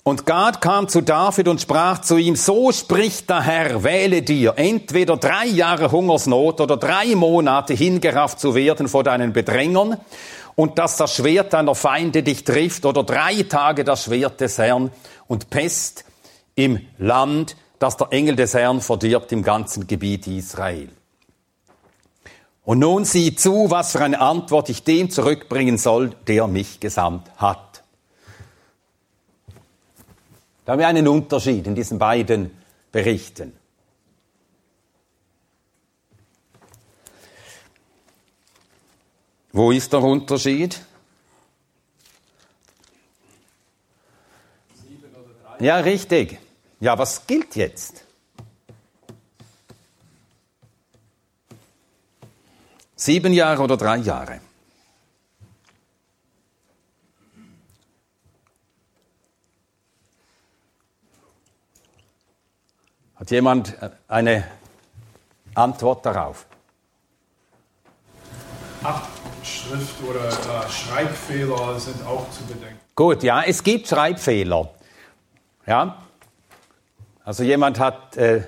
Und 0.07 0.27
Gad 0.27 0.61
kam 0.61 0.87
zu 0.89 1.01
David 1.01 1.49
und 1.49 1.63
sprach 1.63 2.03
zu 2.03 2.19
ihm, 2.19 2.37
so 2.37 2.73
spricht 2.73 3.31
der 3.31 3.41
Herr, 3.41 3.85
wähle 3.85 4.21
dir 4.21 4.53
entweder 4.57 5.17
drei 5.17 5.47
Jahre 5.47 5.91
Hungersnot 5.91 6.61
oder 6.61 6.77
drei 6.77 7.15
Monate 7.15 7.73
hingerafft 7.73 8.39
zu 8.39 8.55
werden 8.55 8.87
vor 8.87 9.03
deinen 9.03 9.33
Bedrängern 9.33 9.97
und 10.57 10.79
dass 10.79 10.99
das 10.99 11.17
Schwert 11.17 11.55
deiner 11.55 11.75
Feinde 11.75 12.23
dich 12.23 12.45
trifft 12.45 12.85
oder 12.85 13.03
drei 13.03 13.45
Tage 13.45 13.83
das 13.83 14.05
Schwert 14.05 14.43
des 14.43 14.59
Herrn 14.59 14.91
und 15.27 15.49
Pest 15.49 16.05
im 16.55 16.81
Land, 16.99 17.57
das 17.79 17.97
der 17.97 18.09
Engel 18.11 18.37
des 18.37 18.53
Herrn 18.53 18.83
verdirbt 18.83 19.33
im 19.33 19.43
ganzen 19.43 19.87
Gebiet 19.87 20.27
Israel. 20.27 20.91
Und 22.65 22.79
nun 22.79 23.05
sieh 23.05 23.37
zu, 23.37 23.71
was 23.71 23.93
für 23.93 24.01
eine 24.01 24.21
Antwort 24.21 24.71
ich 24.71 24.85
dem 24.85 25.11
zurückbringen 25.11 25.77
soll, 25.77 26.11
der 26.27 26.47
mich 26.47 26.81
gesandt 26.81 27.31
hat. 27.37 27.83
Da 30.65 30.73
haben 30.73 30.79
wir 30.79 30.89
einen 30.89 31.09
Unterschied 31.09 31.67
in 31.67 31.75
diesen 31.75 31.99
beiden 31.99 32.51
Berichten. 32.91 33.53
Wo 39.53 39.71
ist 39.71 39.93
der 39.93 40.03
Unterschied? 40.03 40.81
Ja, 45.61 45.79
richtig. 45.79 46.39
Ja, 46.81 46.99
was 46.99 47.27
gilt 47.27 47.55
jetzt? 47.57 48.04
Sieben 53.05 53.35
Jahre 53.35 53.63
oder 53.63 53.77
drei 53.77 53.99
Jahre? 53.99 54.41
Hat 63.17 63.31
jemand 63.31 63.77
eine 64.09 64.45
Antwort 65.55 66.07
darauf? 66.07 66.47
Acht. 68.83 69.11
Schrift- 69.43 70.03
oder 70.03 70.27
äh, 70.27 70.71
Schreibfehler 70.71 71.79
sind 71.79 72.07
auch 72.07 72.31
zu 72.31 72.43
bedenken. 72.45 72.81
Gut, 72.95 73.23
ja, 73.23 73.43
es 73.43 73.63
gibt 73.63 73.87
Schreibfehler. 73.87 74.71
Ja, 75.67 76.03
also 77.23 77.43
jemand 77.43 77.79
hat 77.79 78.17
äh, 78.17 78.45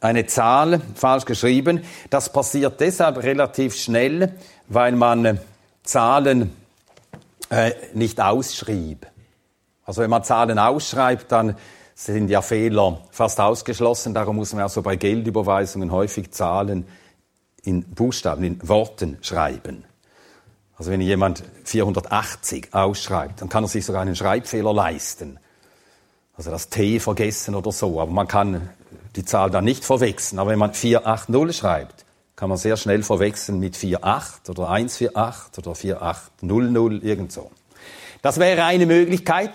eine 0.00 0.26
Zahl 0.26 0.80
falsch 0.94 1.24
geschrieben. 1.24 1.82
Das 2.10 2.32
passiert 2.32 2.80
deshalb 2.80 3.22
relativ 3.22 3.74
schnell, 3.76 4.34
weil 4.68 4.92
man 4.92 5.24
äh, 5.24 5.36
Zahlen 5.82 6.52
äh, 7.50 7.72
nicht 7.94 8.20
ausschrieb. 8.20 9.06
Also 9.84 10.02
wenn 10.02 10.10
man 10.10 10.24
Zahlen 10.24 10.58
ausschreibt, 10.58 11.32
dann 11.32 11.56
sind 11.94 12.28
ja 12.28 12.42
Fehler 12.42 13.00
fast 13.10 13.40
ausgeschlossen. 13.40 14.14
Darum 14.14 14.36
muss 14.36 14.52
man 14.52 14.62
also 14.62 14.82
bei 14.82 14.96
Geldüberweisungen 14.96 15.90
häufig 15.90 16.30
Zahlen 16.30 16.86
in 17.62 17.82
Buchstaben, 17.82 18.44
in 18.44 18.68
Worten 18.68 19.18
schreiben. 19.22 19.84
Also 20.76 20.92
wenn 20.92 21.00
jemand 21.00 21.42
480 21.64 22.72
ausschreibt, 22.72 23.40
dann 23.40 23.48
kann 23.48 23.64
er 23.64 23.68
sich 23.68 23.84
sogar 23.84 24.02
einen 24.02 24.14
Schreibfehler 24.14 24.72
leisten. 24.72 25.40
Also 26.36 26.52
das 26.52 26.68
T 26.68 27.00
vergessen 27.00 27.56
oder 27.56 27.72
so. 27.72 28.00
Aber 28.00 28.12
man 28.12 28.28
kann 28.28 28.68
die 29.16 29.24
Zahl 29.24 29.50
dann 29.50 29.64
nicht 29.64 29.84
verwechseln. 29.84 30.38
Aber 30.38 30.50
wenn 30.50 30.58
man 30.58 30.74
480 30.74 31.56
schreibt, 31.56 32.04
kann 32.36 32.48
man 32.48 32.58
sehr 32.58 32.76
schnell 32.76 33.02
verwechseln 33.02 33.58
mit 33.58 33.76
48 33.76 34.50
oder 34.50 34.70
148 34.70 35.58
oder 35.58 35.74
4800, 35.74 37.02
irgend 37.02 37.32
so. 37.32 37.50
Das 38.22 38.38
wäre 38.38 38.64
eine 38.64 38.86
Möglichkeit. 38.86 39.50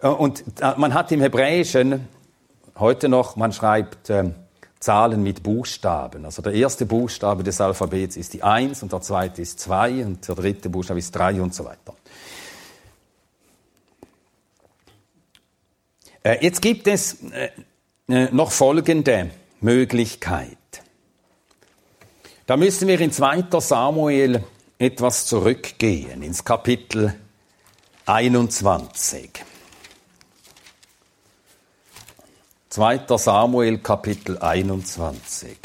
Äh, 0.00 0.08
und 0.08 0.44
man 0.76 0.94
hat 0.94 1.12
im 1.12 1.20
Hebräischen 1.20 2.08
heute 2.78 3.08
noch, 3.08 3.36
man 3.36 3.52
schreibt 3.52 4.10
äh, 4.10 4.30
Zahlen 4.80 5.22
mit 5.22 5.42
Buchstaben. 5.42 6.24
Also 6.24 6.42
der 6.42 6.52
erste 6.52 6.84
Buchstabe 6.84 7.42
des 7.42 7.60
Alphabets 7.60 8.16
ist 8.16 8.34
die 8.34 8.42
1 8.42 8.82
und 8.82 8.92
der 8.92 9.00
zweite 9.00 9.40
ist 9.40 9.60
2 9.60 10.04
und 10.04 10.28
der 10.28 10.34
dritte 10.34 10.68
Buchstabe 10.68 10.98
ist 10.98 11.12
3 11.12 11.40
und 11.40 11.54
so 11.54 11.64
weiter. 11.64 11.94
Äh, 16.22 16.38
jetzt 16.42 16.60
gibt 16.60 16.86
es 16.86 17.22
äh, 17.22 17.46
äh, 17.46 17.50
noch 18.06 18.52
folgende 18.52 19.30
Möglichkeit. 19.60 20.58
Da 22.46 22.56
müssen 22.56 22.88
wir 22.88 23.00
in 23.00 23.10
2. 23.10 23.44
Samuel 23.60 24.44
etwas 24.78 25.26
zurückgehen, 25.26 26.22
ins 26.22 26.44
Kapitel 26.44 27.14
21. 28.04 29.30
2. 32.68 33.16
Samuel 33.16 33.78
Kapitel 33.78 34.36
21. 34.38 35.56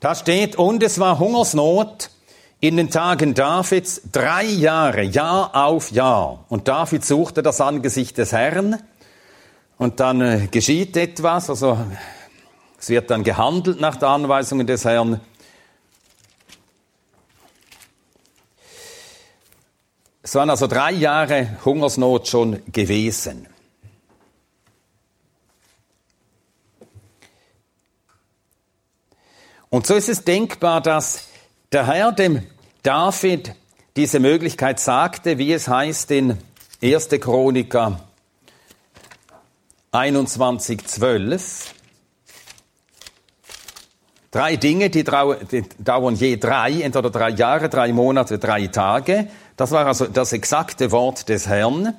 Da 0.00 0.14
steht, 0.14 0.56
und 0.56 0.82
es 0.82 0.98
war 0.98 1.18
Hungersnot 1.18 2.10
in 2.66 2.76
den 2.78 2.90
Tagen 2.90 3.32
Davids 3.32 4.02
drei 4.10 4.42
Jahre, 4.42 5.02
Jahr 5.02 5.54
auf 5.54 5.92
Jahr. 5.92 6.44
Und 6.48 6.66
David 6.66 7.04
suchte 7.04 7.40
das 7.40 7.60
Angesicht 7.60 8.18
des 8.18 8.32
Herrn. 8.32 8.82
Und 9.78 10.00
dann 10.00 10.20
äh, 10.20 10.48
geschieht 10.50 10.96
etwas, 10.96 11.48
also 11.48 11.78
es 12.76 12.88
wird 12.88 13.10
dann 13.10 13.22
gehandelt 13.22 13.80
nach 13.80 13.94
den 13.94 14.08
Anweisungen 14.08 14.66
des 14.66 14.84
Herrn. 14.84 15.20
Es 20.22 20.34
waren 20.34 20.50
also 20.50 20.66
drei 20.66 20.90
Jahre 20.90 21.58
Hungersnot 21.64 22.26
schon 22.26 22.62
gewesen. 22.72 23.46
Und 29.68 29.86
so 29.86 29.94
ist 29.94 30.08
es 30.08 30.24
denkbar, 30.24 30.80
dass 30.80 31.28
der 31.70 31.86
Herr 31.86 32.10
dem 32.10 32.42
David 32.86 33.52
diese 33.96 34.20
Möglichkeit 34.20 34.78
sagte, 34.78 35.38
wie 35.38 35.52
es 35.52 35.66
heißt 35.66 36.08
in 36.12 36.38
1. 36.80 37.08
Chroniker 37.20 37.98
21, 39.90 40.86
12. 40.86 41.74
Drei 44.30 44.54
Dinge, 44.54 44.90
die, 44.90 45.02
dauern 45.02 46.14
je 46.14 46.36
drei, 46.36 46.80
entweder 46.82 47.10
drei 47.10 47.30
Jahre, 47.30 47.68
drei 47.68 47.92
Monate, 47.92 48.38
drei 48.38 48.68
Tage. 48.68 49.26
Das 49.56 49.72
war 49.72 49.86
also 49.86 50.06
das 50.06 50.32
exakte 50.32 50.92
Wort 50.92 51.28
des 51.28 51.48
Herrn. 51.48 51.92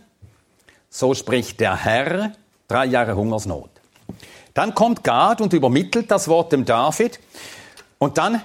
So 0.90 1.14
spricht 1.14 1.60
der 1.60 1.76
Herr, 1.76 2.32
drei 2.70 2.86
Jahre 2.86 3.18
Hungersnot. 3.18 3.72
Dann 4.54 4.74
kommt 4.74 5.04
Gad 5.04 5.42
und 5.42 5.52
übermittelt 5.52 6.10
das 6.12 6.30
Wort 6.30 6.54
dem 6.54 6.64
David. 6.64 7.20
Und 7.98 8.18
dann 8.18 8.42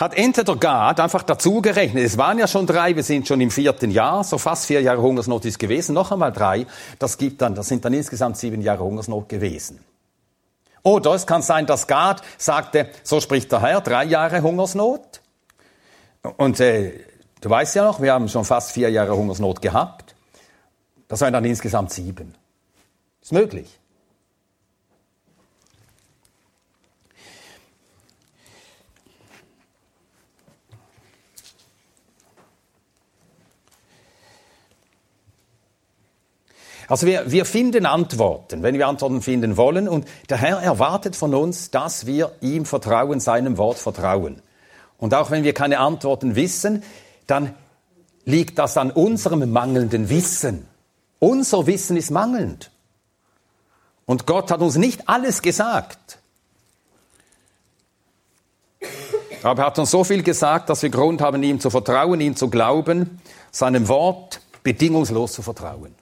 hat 0.00 0.14
entweder 0.14 0.56
Gad 0.56 0.98
einfach 0.98 1.22
dazugerechnet, 1.22 2.04
es 2.04 2.16
waren 2.16 2.38
ja 2.38 2.48
schon 2.48 2.66
drei, 2.66 2.96
wir 2.96 3.02
sind 3.02 3.28
schon 3.28 3.40
im 3.42 3.50
vierten 3.50 3.90
Jahr, 3.90 4.24
so 4.24 4.38
fast 4.38 4.64
vier 4.64 4.80
Jahre 4.80 5.02
Hungersnot 5.02 5.44
ist 5.44 5.58
gewesen, 5.58 5.92
noch 5.92 6.10
einmal 6.10 6.32
drei, 6.32 6.66
das 6.98 7.18
gibt 7.18 7.42
dann, 7.42 7.54
das 7.54 7.68
sind 7.68 7.84
dann 7.84 7.92
insgesamt 7.92 8.38
sieben 8.38 8.62
Jahre 8.62 8.82
Hungersnot 8.82 9.28
gewesen. 9.28 9.78
Oder 10.82 11.14
es 11.14 11.26
kann 11.26 11.42
sein, 11.42 11.66
dass 11.66 11.86
Gad 11.86 12.22
sagte, 12.38 12.88
so 13.02 13.20
spricht 13.20 13.52
der 13.52 13.60
Herr, 13.60 13.82
drei 13.82 14.04
Jahre 14.04 14.40
Hungersnot. 14.40 15.20
Und 16.38 16.58
äh, 16.60 16.92
du 17.42 17.50
weißt 17.50 17.74
ja 17.74 17.84
noch, 17.84 18.00
wir 18.00 18.14
haben 18.14 18.28
schon 18.28 18.46
fast 18.46 18.72
vier 18.72 18.90
Jahre 18.90 19.14
Hungersnot 19.14 19.60
gehabt. 19.60 20.14
Das 21.08 21.20
waren 21.20 21.34
dann 21.34 21.44
insgesamt 21.44 21.92
sieben. 21.92 22.34
Ist 23.20 23.32
möglich. 23.32 23.79
Also 36.90 37.06
wir, 37.06 37.30
wir 37.30 37.44
finden 37.44 37.86
Antworten, 37.86 38.64
wenn 38.64 38.74
wir 38.76 38.88
Antworten 38.88 39.22
finden 39.22 39.56
wollen. 39.56 39.86
Und 39.88 40.08
der 40.28 40.38
Herr 40.38 40.60
erwartet 40.60 41.14
von 41.14 41.36
uns, 41.36 41.70
dass 41.70 42.04
wir 42.04 42.32
ihm 42.40 42.66
vertrauen, 42.66 43.20
seinem 43.20 43.58
Wort 43.58 43.78
vertrauen. 43.78 44.42
Und 44.98 45.14
auch 45.14 45.30
wenn 45.30 45.44
wir 45.44 45.54
keine 45.54 45.78
Antworten 45.78 46.34
wissen, 46.34 46.82
dann 47.28 47.54
liegt 48.24 48.58
das 48.58 48.76
an 48.76 48.90
unserem 48.90 49.52
mangelnden 49.52 50.10
Wissen. 50.10 50.66
Unser 51.20 51.68
Wissen 51.68 51.96
ist 51.96 52.10
mangelnd. 52.10 52.72
Und 54.04 54.26
Gott 54.26 54.50
hat 54.50 54.60
uns 54.60 54.74
nicht 54.74 55.08
alles 55.08 55.42
gesagt. 55.42 56.18
Aber 59.44 59.62
er 59.62 59.66
hat 59.66 59.78
uns 59.78 59.92
so 59.92 60.02
viel 60.02 60.24
gesagt, 60.24 60.68
dass 60.68 60.82
wir 60.82 60.90
Grund 60.90 61.20
haben, 61.20 61.40
ihm 61.44 61.60
zu 61.60 61.70
vertrauen, 61.70 62.20
ihm 62.20 62.34
zu 62.34 62.50
glauben, 62.50 63.20
seinem 63.52 63.86
Wort 63.86 64.40
bedingungslos 64.64 65.34
zu 65.34 65.42
vertrauen. 65.42 65.94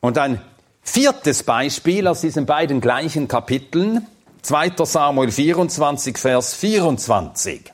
Und 0.00 0.16
ein 0.16 0.40
viertes 0.82 1.42
Beispiel 1.42 2.06
aus 2.06 2.22
diesen 2.22 2.46
beiden 2.46 2.80
gleichen 2.80 3.28
Kapiteln, 3.28 4.06
2. 4.42 4.72
Samuel 4.84 5.30
24, 5.30 6.16
Vers 6.16 6.54
24. 6.54 7.72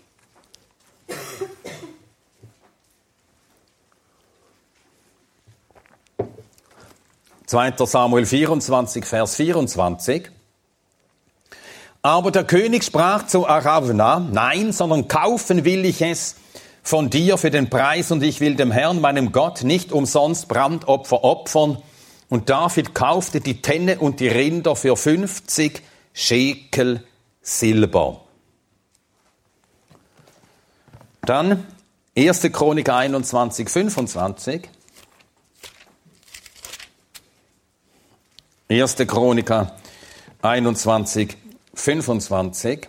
Zweiter 7.47 7.87
Samuel 7.87 8.27
24, 8.27 9.05
Vers 9.05 9.37
24. 9.37 10.33
Aber 12.03 12.33
der 12.33 12.43
König 12.43 12.83
sprach 12.83 13.29
zu 13.29 13.47
Aravna, 13.47 14.19
nein, 14.19 14.73
sondern 14.73 15.07
kaufen 15.07 15.65
will 15.65 15.85
ich 15.85 16.03
es 16.03 16.35
von 16.83 17.09
dir 17.09 17.39
für 17.39 17.53
den 17.53 17.71
Preis 17.71 18.11
und 18.11 18.25
ich 18.25 18.41
will 18.41 18.57
dem 18.57 18.73
Herrn, 18.73 19.01
meinem 19.01 19.31
Gott, 19.31 19.63
nicht 19.63 19.93
umsonst 19.93 20.49
Brandopfer 20.49 21.23
opfern, 21.23 21.79
und 22.29 22.51
David 22.51 22.95
kaufte 22.95 23.41
die 23.41 23.63
Tenne 23.63 23.99
und 23.99 24.21
die 24.21 24.29
Rinder 24.29 24.77
für 24.77 24.97
50 24.97 25.83
Schekel 26.13 27.05
Silber. 27.41 28.23
Dann 31.23 31.67
1. 32.17 32.41
Chronik 32.53 32.89
21, 32.89 33.69
25. 33.69 34.69
1. 38.69 38.97
Chroniker 39.07 39.77
21, 40.43 41.37
25. 41.75 42.89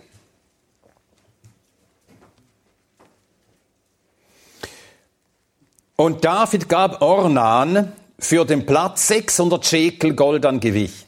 Und 5.94 6.24
David 6.24 6.68
gab 6.68 7.02
Ornan 7.02 7.92
für 8.18 8.44
den 8.44 8.66
Platz 8.66 9.08
600 9.08 9.64
Schekel 9.64 10.14
Gold 10.14 10.44
an 10.44 10.60
Gewicht. 10.60 11.06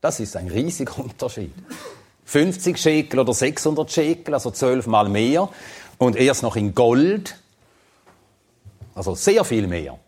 Das 0.00 0.20
ist 0.20 0.36
ein 0.36 0.48
riesiger 0.48 0.98
Unterschied. 1.04 1.52
50 2.24 2.76
Schekel 2.78 3.20
oder 3.20 3.32
600 3.32 3.90
Schekel, 3.90 4.34
also 4.34 4.50
zwölfmal 4.50 5.08
mehr. 5.08 5.48
Und 5.96 6.16
erst 6.16 6.42
noch 6.42 6.56
in 6.56 6.74
Gold. 6.74 7.36
Also 8.94 9.14
sehr 9.14 9.44
viel 9.44 9.66
mehr. 9.66 9.98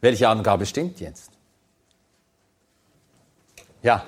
Welche 0.00 0.28
Angabe 0.28 0.66
stimmt 0.66 1.00
jetzt? 1.00 1.30
Ja. 3.82 4.04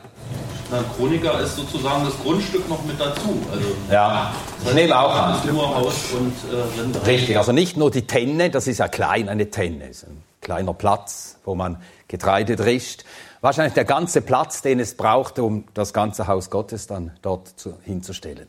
Na, 0.71 0.83
Chroniker 0.97 1.41
ist 1.41 1.57
sozusagen 1.57 2.05
das 2.05 2.19
Grundstück 2.19 2.69
noch 2.69 2.83
mit 2.85 2.99
dazu. 2.99 3.41
Also, 3.53 3.77
Ja, 3.91 4.35
ich 4.67 4.75
nehme 4.75 4.99
auch 4.99 5.15
an. 5.15 5.47
nur 5.47 5.75
Haus 5.75 5.95
und 6.13 6.33
äh, 6.53 6.81
Rinder. 6.81 7.07
Richtig, 7.07 7.37
also 7.37 7.53
nicht 7.53 7.77
nur 7.77 7.91
die 7.91 8.07
Tenne, 8.07 8.51
das 8.51 8.67
ist 8.67 8.79
ja 8.79 8.89
klein, 8.89 9.29
eine 9.29 9.51
Tenne, 9.51 9.89
ist 9.89 10.05
ein 10.05 10.23
kleiner 10.47 10.75
Platz, 10.75 11.39
wo 11.45 11.57
man 11.57 11.83
Getreide 12.07 12.55
drischt. 12.55 13.05
Wahrscheinlich 13.41 13.75
der 13.75 13.85
ganze 13.85 14.23
Platz, 14.23 14.63
den 14.63 14.79
es 14.79 14.97
brauchte, 14.97 15.43
um 15.43 15.65
das 15.75 15.93
ganze 15.93 16.29
Haus 16.29 16.51
Gottes 16.51 16.87
dann 16.87 17.11
dort 17.21 17.49
zu, 17.49 17.75
hinzustellen. 17.83 18.47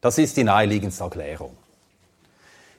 Das 0.00 0.18
ist 0.18 0.36
die 0.36 0.44
naheliegendste 0.44 1.02
Erklärung. 1.02 1.56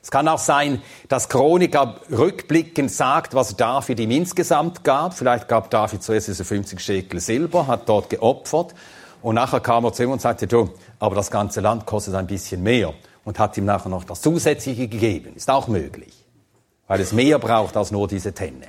Es 0.00 0.10
kann 0.10 0.26
auch 0.28 0.38
sein, 0.38 0.80
dass 1.08 1.28
Chroniker 1.28 2.00
rückblickend 2.10 2.90
sagt, 2.90 3.34
was 3.34 3.54
David 3.54 4.00
ihm 4.00 4.12
insgesamt 4.12 4.82
gab. 4.82 5.12
Vielleicht 5.12 5.46
gab 5.46 5.68
David 5.70 6.02
zuerst 6.02 6.28
diese 6.28 6.44
50 6.46 6.80
Schekel 6.80 7.20
Silber, 7.20 7.66
hat 7.66 7.86
dort 7.86 8.08
geopfert 8.08 8.74
und 9.20 9.34
nachher 9.34 9.60
kam 9.60 9.84
er 9.84 9.92
zu 9.92 10.04
ihm 10.04 10.12
und 10.12 10.22
sagte, 10.22 10.46
du, 10.46 10.70
aber 10.98 11.16
das 11.16 11.30
ganze 11.30 11.60
Land 11.60 11.84
kostet 11.84 12.14
ein 12.14 12.26
bisschen 12.26 12.62
mehr 12.62 12.94
und 13.24 13.38
hat 13.38 13.58
ihm 13.58 13.66
nachher 13.66 13.90
noch 13.90 14.04
das 14.04 14.22
Zusätzliche 14.22 14.88
gegeben. 14.88 15.34
Ist 15.34 15.50
auch 15.50 15.68
möglich, 15.68 16.17
weil 16.88 17.00
es 17.00 17.12
mehr 17.12 17.38
braucht 17.38 17.76
als 17.76 17.92
nur 17.92 18.08
diese 18.08 18.32
Tenne. 18.32 18.68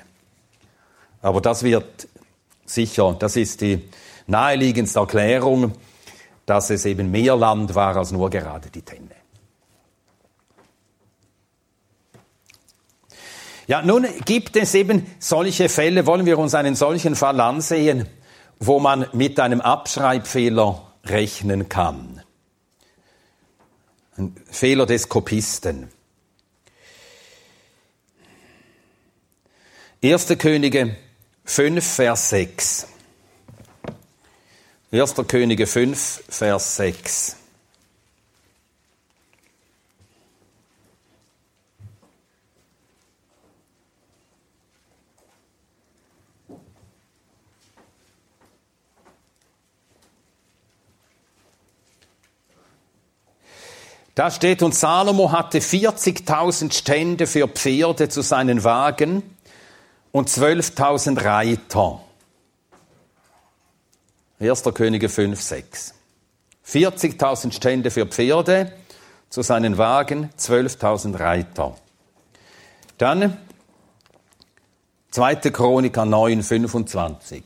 Aber 1.22 1.42
das 1.42 1.64
wird 1.64 2.08
sicher, 2.66 3.16
das 3.18 3.36
ist 3.36 3.62
die 3.62 3.90
naheliegendste 4.28 5.00
Erklärung, 5.00 5.74
dass 6.46 6.70
es 6.70 6.86
eben 6.86 7.10
mehr 7.10 7.36
Land 7.36 7.74
war 7.76 7.96
als 7.96 8.12
nur 8.12 8.30
gerade 8.30 8.70
die 8.70 8.82
Tenne. 8.82 9.20
Ja, 13.68 13.84
nun 13.84 14.08
gibt 14.26 14.56
es 14.56 14.74
eben 14.74 15.06
solche 15.20 15.70
Fälle, 15.70 16.08
wollen 16.08 16.26
wir 16.26 16.40
uns 16.40 16.56
einen 16.56 16.76
solchen 16.76 17.16
Fall 17.16 17.40
ansehen, 17.40 18.08
wo 18.60 18.80
man 18.80 19.06
mit 19.14 19.40
einem 19.40 19.62
Abschreibfehler 19.62 20.82
rechnen 21.06 21.70
kann. 21.70 22.22
Ein 24.18 24.36
Fehler 24.50 24.88
des 24.88 25.08
Kopisten. 25.08 25.90
1. 30.02 30.28
Könige 30.38 30.96
5, 31.44 31.86
Vers 31.86 32.30
6. 32.30 32.88
1. 34.94 35.16
Könige 35.28 35.68
5, 35.68 36.24
Vers 36.30 36.78
6. 36.78 37.36
Da 54.16 54.32
steht, 54.32 54.64
und 54.64 54.74
Salomo 54.74 55.34
hatte 55.34 55.60
40.000 55.60 56.72
Stände 56.72 57.28
für 57.28 57.50
Pferde 57.50 58.08
zu 58.08 58.22
seinen 58.22 58.64
Wagen 58.64 59.24
und 60.12 60.30
12.000 60.30 61.24
Reiter. 61.24 62.02
1. 64.40 64.64
Könige 64.74 65.10
5, 65.10 65.40
6. 65.40 65.94
40.000 66.66 67.52
Stände 67.52 67.92
für 67.92 68.06
Pferde 68.06 68.74
zu 69.30 69.42
seinen 69.42 69.78
Wagen, 69.78 70.30
12.000 70.38 71.20
Reiter. 71.20 71.76
Dann 72.98 73.38
2. 75.12 75.36
Chroniker 75.36 76.06
9, 76.06 76.44
25. 76.44 77.44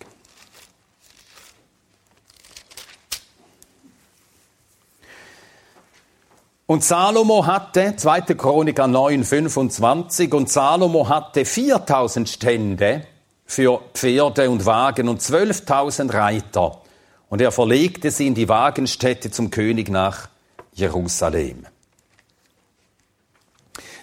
Und 6.65 6.83
Salomo 6.83 7.45
hatte, 7.45 7.95
2. 7.97 8.21
Chroniker 8.35 8.87
9, 8.87 9.23
25, 9.25 10.33
und 10.33 10.49
Salomo 10.49 11.09
hatte 11.09 11.43
4000 11.43 12.29
Stände 12.29 13.05
für 13.45 13.81
Pferde 13.93 14.49
und 14.49 14.65
Wagen 14.65 15.09
und 15.09 15.21
12.000 15.21 16.13
Reiter. 16.13 16.81
Und 17.29 17.41
er 17.41 17.51
verlegte 17.51 18.11
sie 18.11 18.27
in 18.27 18.35
die 18.35 18.47
Wagenstätte 18.47 19.29
zum 19.29 19.49
König 19.49 19.89
nach 19.89 20.29
Jerusalem. 20.71 21.67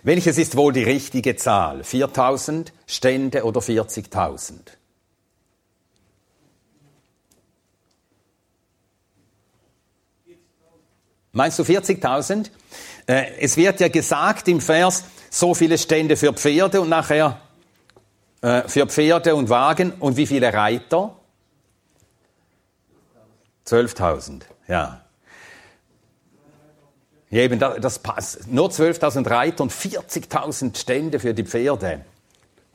Welches 0.02 0.36
ist 0.36 0.56
wohl 0.56 0.72
die 0.72 0.82
richtige 0.82 1.36
Zahl? 1.36 1.82
4000 1.82 2.72
Stände 2.86 3.44
oder 3.44 3.60
40.000? 3.60 4.79
Meinst 11.32 11.58
du 11.58 11.62
40.000? 11.62 12.50
Äh, 13.06 13.24
es 13.40 13.56
wird 13.56 13.80
ja 13.80 13.88
gesagt 13.88 14.48
im 14.48 14.60
Vers, 14.60 15.04
so 15.30 15.54
viele 15.54 15.78
Stände 15.78 16.16
für 16.16 16.32
Pferde 16.32 16.80
und 16.80 16.88
nachher 16.88 17.40
äh, 18.42 18.62
für 18.66 18.86
Pferde 18.86 19.34
und 19.34 19.48
Wagen 19.48 19.92
und 20.00 20.16
wie 20.16 20.26
viele 20.26 20.52
Reiter? 20.52 21.16
12.000, 23.66 24.42
ja. 24.66 25.02
Eben, 27.30 27.60
das, 27.60 28.00
passt. 28.00 28.48
Nur 28.48 28.70
12.000 28.70 29.30
Reiter 29.30 29.62
und 29.62 29.72
40.000 29.72 30.76
Stände 30.76 31.20
für 31.20 31.32
die 31.32 31.44
Pferde. 31.44 32.00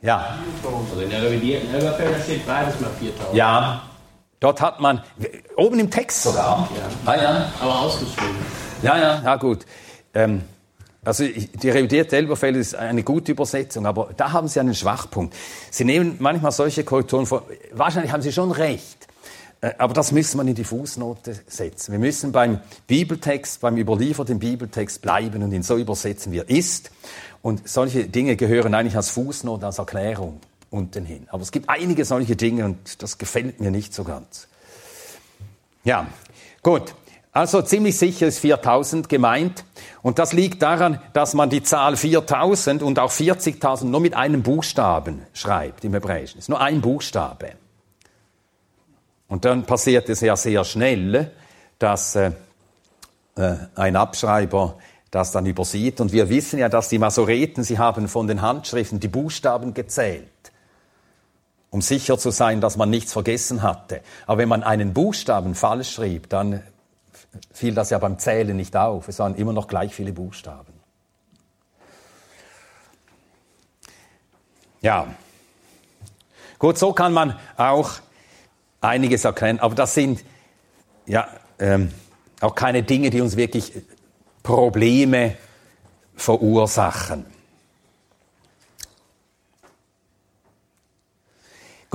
Ja. 0.00 0.38
Also 0.64 1.00
in 1.02 1.10
der 1.10 1.22
revidierten 1.22 1.74
Elberfelder 1.74 2.20
steht 2.20 2.46
beides 2.46 2.80
mal 2.80 2.90
4.000. 3.00 3.34
Ja. 3.34 3.82
Dort 4.40 4.60
hat 4.60 4.80
man, 4.80 5.02
oben 5.56 5.78
im 5.80 5.90
Text 5.90 6.22
sogar. 6.22 6.68
Ja. 6.76 7.12
Ah, 7.12 7.16
ja. 7.16 7.52
Aber 7.60 7.80
ausgeschrieben. 7.80 8.36
Ja, 8.82 8.98
ja, 8.98 9.22
ja, 9.22 9.36
gut. 9.36 9.64
Ähm, 10.14 10.42
also 11.04 11.24
die 11.24 11.70
revidierte 11.70 12.16
Elberfelder 12.16 12.58
ist 12.58 12.74
eine 12.74 13.02
gute 13.02 13.32
Übersetzung, 13.32 13.86
aber 13.86 14.10
da 14.16 14.32
haben 14.32 14.48
Sie 14.48 14.58
einen 14.60 14.74
Schwachpunkt. 14.74 15.34
Sie 15.70 15.84
nehmen 15.84 16.16
manchmal 16.18 16.52
solche 16.52 16.84
Korrekturen 16.84 17.26
vor. 17.26 17.44
Wahrscheinlich 17.72 18.12
haben 18.12 18.22
Sie 18.22 18.32
schon 18.32 18.50
recht. 18.50 19.06
Äh, 19.60 19.72
Aber 19.78 19.94
das 19.94 20.12
müssen 20.12 20.38
wir 20.38 20.46
in 20.46 20.54
die 20.54 20.64
Fußnote 20.64 21.34
setzen. 21.46 21.92
Wir 21.92 21.98
müssen 21.98 22.32
beim 22.32 22.60
Bibeltext, 22.86 23.60
beim 23.60 23.76
überlieferten 23.76 24.38
Bibeltext 24.38 25.00
bleiben 25.00 25.42
und 25.42 25.52
ihn 25.52 25.62
so 25.62 25.76
übersetzen, 25.76 26.32
wie 26.32 26.38
er 26.38 26.50
ist. 26.50 26.90
Und 27.40 27.68
solche 27.68 28.04
Dinge 28.04 28.36
gehören 28.36 28.74
eigentlich 28.74 28.96
als 28.96 29.10
Fußnote, 29.10 29.64
als 29.64 29.78
Erklärung 29.78 30.40
unten 30.70 31.04
hin. 31.04 31.26
Aber 31.30 31.42
es 31.42 31.52
gibt 31.52 31.68
einige 31.68 32.04
solche 32.04 32.36
Dinge 32.36 32.64
und 32.64 33.02
das 33.02 33.18
gefällt 33.18 33.60
mir 33.60 33.70
nicht 33.70 33.94
so 33.94 34.04
ganz. 34.04 34.48
Ja, 35.84 36.06
gut. 36.62 36.94
Also 37.32 37.60
ziemlich 37.60 37.98
sicher 37.98 38.26
ist 38.26 38.38
4000 38.38 39.10
gemeint. 39.10 39.64
Und 40.00 40.18
das 40.18 40.32
liegt 40.32 40.62
daran, 40.62 41.02
dass 41.12 41.34
man 41.34 41.50
die 41.50 41.62
Zahl 41.62 41.96
4000 41.96 42.82
und 42.82 42.98
auch 42.98 43.12
40.000 43.12 43.84
nur 43.84 44.00
mit 44.00 44.14
einem 44.14 44.42
Buchstaben 44.42 45.20
schreibt 45.34 45.84
im 45.84 45.92
Hebräischen. 45.92 46.38
Es 46.38 46.44
ist 46.44 46.48
nur 46.48 46.60
ein 46.60 46.80
Buchstabe. 46.80 47.52
Und 49.28 49.44
dann 49.44 49.64
passiert 49.64 50.08
es 50.08 50.22
ja 50.22 50.34
sehr 50.34 50.64
schnell, 50.64 51.30
dass 51.78 52.16
äh, 52.16 52.32
äh, 53.36 53.56
ein 53.74 53.96
Abschreiber 53.96 54.78
das 55.10 55.32
dann 55.32 55.46
übersieht. 55.46 56.00
Und 56.00 56.12
wir 56.12 56.28
wissen 56.28 56.58
ja, 56.58 56.68
dass 56.68 56.88
die 56.88 56.98
Masoreten, 56.98 57.64
sie 57.64 57.78
haben 57.78 58.08
von 58.08 58.26
den 58.26 58.42
Handschriften 58.42 58.98
die 58.98 59.08
Buchstaben 59.08 59.74
gezählt, 59.74 60.28
um 61.76 61.82
sicher 61.82 62.16
zu 62.16 62.30
sein, 62.30 62.62
dass 62.62 62.78
man 62.78 62.88
nichts 62.88 63.12
vergessen 63.12 63.60
hatte. 63.60 64.00
Aber 64.26 64.38
wenn 64.38 64.48
man 64.48 64.62
einen 64.62 64.94
Buchstaben 64.94 65.54
falsch 65.54 65.92
schrieb, 65.92 66.30
dann 66.30 66.62
fiel 67.52 67.74
das 67.74 67.90
ja 67.90 67.98
beim 67.98 68.18
Zählen 68.18 68.56
nicht 68.56 68.74
auf. 68.74 69.08
Es 69.08 69.18
waren 69.18 69.34
immer 69.34 69.52
noch 69.52 69.68
gleich 69.68 69.94
viele 69.94 70.14
Buchstaben. 70.14 70.72
Ja. 74.80 75.06
Gut, 76.58 76.78
so 76.78 76.94
kann 76.94 77.12
man 77.12 77.38
auch 77.58 77.90
einiges 78.80 79.26
erkennen, 79.26 79.60
aber 79.60 79.74
das 79.74 79.92
sind 79.92 80.24
ja 81.04 81.28
ähm, 81.58 81.92
auch 82.40 82.54
keine 82.54 82.84
Dinge, 82.84 83.10
die 83.10 83.20
uns 83.20 83.36
wirklich 83.36 83.74
Probleme 84.42 85.36
verursachen. 86.14 87.26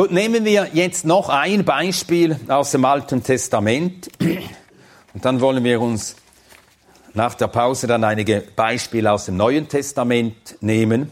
Gut, 0.02 0.12
nehmen 0.12 0.46
wir 0.46 0.70
jetzt 0.74 1.06
noch 1.06 1.30
ein 1.30 1.64
Beispiel 1.64 2.36
aus 2.48 2.72
dem 2.72 2.86
Alten 2.86 3.22
Testament 3.22 4.10
und 5.14 5.24
dann 5.24 5.42
wollen 5.42 5.64
wir 5.64 5.80
uns 5.80 6.16
nach 7.14 7.36
der 7.36 7.46
Pause 7.46 7.86
dann 7.86 8.04
einige 8.04 8.42
Beispiele 8.56 9.12
aus 9.12 9.26
dem 9.26 9.38
Neuen 9.38 9.68
Testament 9.68 10.58
nehmen. 10.60 11.12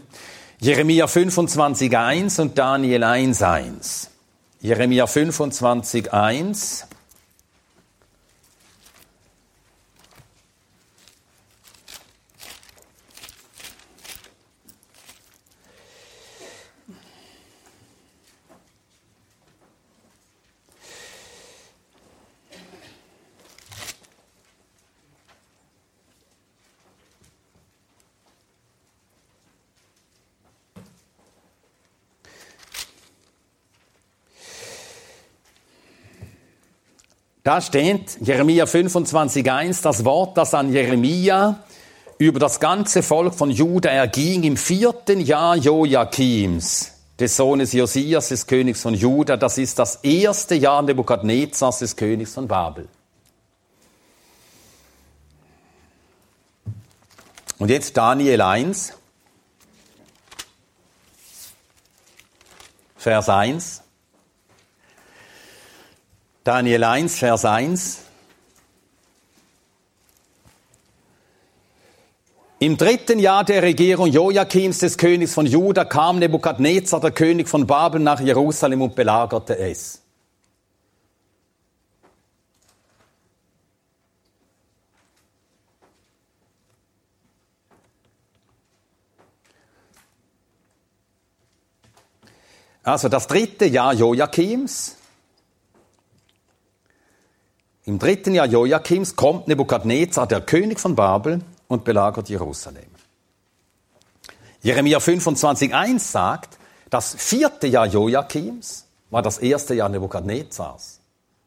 Jeremia 0.58 1.04
25.1 1.04 2.40
und 2.40 2.58
Daniel 2.58 3.04
1.1. 3.04 4.08
Jeremia 4.60 5.04
25.1. 5.04 6.86
Da 37.42 37.60
steht 37.62 38.18
Jeremia 38.20 38.64
25.1, 38.64 39.82
das 39.82 40.04
Wort, 40.04 40.36
das 40.36 40.52
an 40.52 40.72
Jeremia 40.72 41.64
über 42.18 42.38
das 42.38 42.60
ganze 42.60 43.02
Volk 43.02 43.34
von 43.34 43.50
Juda 43.50 43.88
erging 43.88 44.42
im 44.42 44.58
vierten 44.58 45.20
Jahr 45.20 45.56
Joachims, 45.56 46.92
des 47.18 47.36
Sohnes 47.36 47.72
Josias, 47.72 48.28
des 48.28 48.46
Königs 48.46 48.82
von 48.82 48.92
Juda. 48.92 49.38
Das 49.38 49.56
ist 49.56 49.78
das 49.78 49.96
erste 50.02 50.54
Jahr 50.54 50.82
Nebukadnezars, 50.82 51.78
des 51.78 51.96
Königs 51.96 52.34
von 52.34 52.46
Babel. 52.46 52.88
Und 57.58 57.70
jetzt 57.70 57.96
Daniel 57.96 58.42
1, 58.42 58.92
Vers 62.98 63.30
1. 63.30 63.82
Daniel 66.42 66.84
1, 66.84 67.18
Vers 67.18 67.44
1. 67.44 67.98
Im 72.60 72.78
dritten 72.78 73.18
Jahr 73.18 73.44
der 73.44 73.62
Regierung 73.62 74.06
Joachims 74.06 74.78
des 74.78 74.96
Königs 74.96 75.34
von 75.34 75.44
Juda 75.44 75.84
kam 75.84 76.18
Nebukadnezar, 76.18 77.00
der 77.00 77.10
König 77.10 77.46
von 77.46 77.66
Babel, 77.66 78.00
nach 78.00 78.20
Jerusalem 78.20 78.80
und 78.80 78.94
belagerte 78.94 79.58
es. 79.58 80.00
Also 92.82 93.10
das 93.10 93.26
dritte 93.26 93.66
Jahr 93.66 93.92
Joachims. 93.92 94.99
Im 97.90 97.98
dritten 97.98 98.34
Jahr 98.34 98.46
Joachims 98.46 99.16
kommt 99.16 99.48
Nebukadnezar, 99.48 100.28
der 100.28 100.42
König 100.42 100.78
von 100.78 100.94
Babel, 100.94 101.40
und 101.66 101.82
belagert 101.82 102.28
Jerusalem. 102.28 102.86
Jeremia 104.62 104.98
25,1 104.98 105.98
sagt, 105.98 106.56
das 106.88 107.16
vierte 107.18 107.66
Jahr 107.66 107.86
Joachims 107.86 108.86
war 109.10 109.22
das 109.22 109.38
erste 109.38 109.74
Jahr 109.74 109.88
Nebukadnezars. 109.88 111.00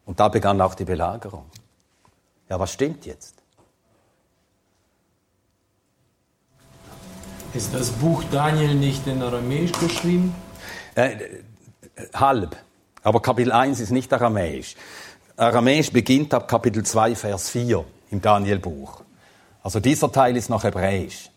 Und 0.04 0.20
da 0.20 0.28
begann 0.28 0.60
auch 0.60 0.76
die 0.76 0.84
Belagerung. 0.84 1.46
Ja, 2.50 2.60
was 2.60 2.74
stimmt 2.74 3.06
jetzt? 3.06 3.36
Ist 7.54 7.74
das 7.74 7.90
Buch 7.90 8.22
Daniel 8.30 8.76
nicht 8.76 9.08
in 9.08 9.22
Aramäisch 9.22 9.72
geschrieben? 9.72 10.36
Äh, 10.96 11.16
halb. 12.14 12.58
Aber 13.02 13.22
Kapitel 13.22 13.54
1 13.54 13.80
ist 13.80 13.92
nicht 13.92 14.12
aramäisch. 14.12 14.76
Aramäisch 15.36 15.92
beginnt 15.92 16.34
ab 16.34 16.48
Kapitel 16.48 16.84
2, 16.84 17.16
Vers 17.16 17.50
4 17.50 17.84
im 18.12 18.22
Danielbuch. 18.22 19.02
Also 19.64 19.80
dieser 19.80 20.12
Teil 20.12 20.38
ist 20.38 20.50
noch 20.50 20.64
hebräisch. 20.64 21.30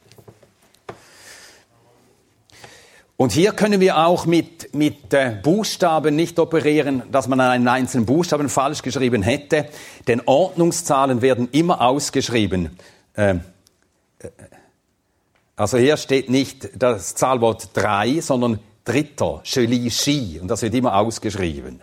Und 3.17 3.33
hier 3.33 3.53
können 3.53 3.81
wir 3.81 3.97
auch 3.97 4.27
mit, 4.27 4.75
mit 4.75 5.15
äh, 5.15 5.39
Buchstaben 5.43 6.15
nicht 6.15 6.39
operieren, 6.39 7.05
dass 7.11 7.29
man 7.29 7.41
einen 7.41 7.67
einzelnen 7.67 8.05
Buchstaben 8.05 8.51
falsch 8.51 8.83
geschrieben 8.83 9.23
hätte, 9.23 9.69
denn 10.07 10.21
Ordnungszahlen 10.27 11.23
werden 11.23 11.49
immer 11.53 11.81
ausgeschrieben. 11.81 12.79
Ähm, 13.17 13.41
äh, 14.19 14.29
also 15.57 15.79
hier 15.79 15.97
steht 15.97 16.29
nicht 16.29 16.69
das 16.77 17.15
Zahlwort 17.15 17.71
3, 17.73 18.21
sondern 18.21 18.59
Dritter, 18.85 19.41
Sheli, 19.45 19.91
Shi, 19.91 20.39
und 20.39 20.49
das 20.49 20.61
wird 20.61 20.75
immer 20.75 20.97
ausgeschrieben. 20.97 21.81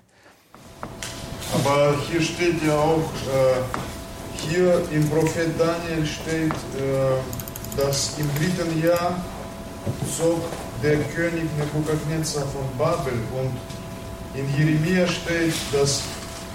Aber 1.54 1.96
hier 2.10 2.22
steht 2.22 2.64
ja 2.66 2.76
auch, 2.76 3.10
äh, 3.28 4.48
hier 4.48 4.82
im 4.92 5.08
Prophet 5.10 5.50
Daniel 5.60 6.06
steht, 6.06 6.52
äh, 6.52 7.78
dass 7.78 8.14
im 8.18 8.30
dritten 8.36 8.84
Jahr 8.84 9.24
zog 10.18 10.42
der 10.82 10.98
König 11.16 11.46
Nebukadnezar 11.58 12.44
von 12.48 12.66
Babel 12.78 13.14
und 13.38 13.52
in 14.36 14.50
Jeremia 14.58 15.08
steht, 15.08 15.54
dass 15.72 16.02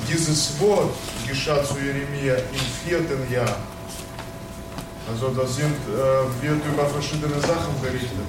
dieses 0.09 0.59
Wort 0.61 0.95
geschah 1.27 1.63
zu 1.65 1.75
Jeremia 1.79 2.37
im 2.37 2.89
vierten 2.89 3.33
Jahr. 3.33 3.57
Also 5.11 5.29
da 5.29 5.43
äh, 5.43 6.43
wird 6.43 6.61
über 6.67 6.87
verschiedene 6.87 7.41
Sachen 7.41 7.81
berichtet. 7.81 8.29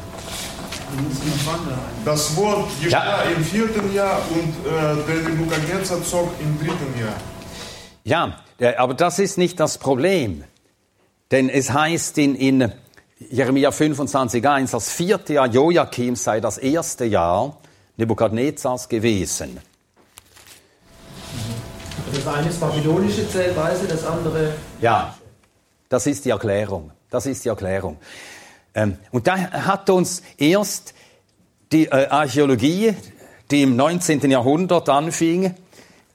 Das 2.06 2.36
Wort 2.36 2.70
geschah 2.82 3.24
ja. 3.24 3.32
im 3.36 3.44
vierten 3.44 3.94
Jahr 3.94 4.22
und 4.32 4.50
äh, 4.66 5.06
der 5.06 5.30
Nebukadnezar 5.30 6.04
zog 6.04 6.30
im 6.40 6.58
dritten 6.58 7.00
Jahr. 7.00 7.16
Ja, 8.04 8.40
aber 8.78 8.94
das 8.94 9.20
ist 9.20 9.38
nicht 9.38 9.60
das 9.60 9.78
Problem. 9.78 10.44
Denn 11.32 11.50
es 11.50 11.72
heißt 11.72 12.18
in, 12.18 12.36
in 12.36 12.72
Jeremia 13.30 13.70
25,1, 13.70 14.72
das 14.72 14.90
vierte 14.90 15.34
Jahr 15.34 15.48
Joachims 15.48 16.24
sei 16.24 16.40
das 16.40 16.58
erste 16.58 17.06
Jahr 17.06 17.58
Nebukadnezars 17.98 18.90
gewesen. 18.90 19.60
Das 22.14 22.28
eine 22.28 22.50
ist 22.50 22.60
babylonische 22.60 23.30
Zählweise, 23.30 23.88
das 23.88 24.04
andere. 24.06 24.54
Ja, 24.82 25.16
das 25.90 26.08
ist 26.08 26.26
die 26.26 26.32
Erklärung. 26.32 26.92
Das 27.10 27.26
ist 27.26 27.46
die 27.46 27.50
Erklärung. 27.50 27.98
Ähm, 28.74 28.98
und 29.12 29.28
da 29.28 29.38
hat 29.38 29.90
uns 29.90 30.22
erst 30.38 30.94
die 31.72 31.86
äh, 31.86 32.08
Archäologie, 32.08 32.96
die 33.52 33.64
im 33.64 33.76
19. 33.76 34.30
Jahrhundert 34.30 34.90
anfing, 34.90 35.56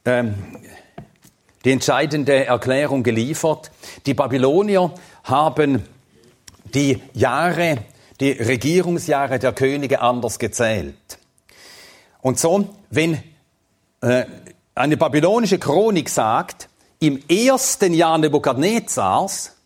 ähm, 0.05 0.35
die 1.65 1.73
entscheidende 1.73 2.45
Erklärung 2.45 3.03
geliefert. 3.03 3.71
Die 4.07 4.15
Babylonier 4.15 4.93
haben 5.25 5.85
die 6.75 7.01
Jahre, 7.15 7.79
die 8.21 8.33
Regierungsjahre 8.33 9.39
der 9.39 9.53
Könige 9.53 10.01
anders 10.01 10.39
gezählt. 10.39 11.19
Und 12.21 12.39
so, 12.39 12.69
wenn 12.91 13.23
äh, 14.01 14.25
eine 14.75 14.97
babylonische 14.97 15.59
Chronik 15.59 16.09
sagt, 16.09 16.69
im 16.99 17.23
ersten 17.29 17.93
Jahr 17.95 18.19
Nebukadnezars, 18.19 19.57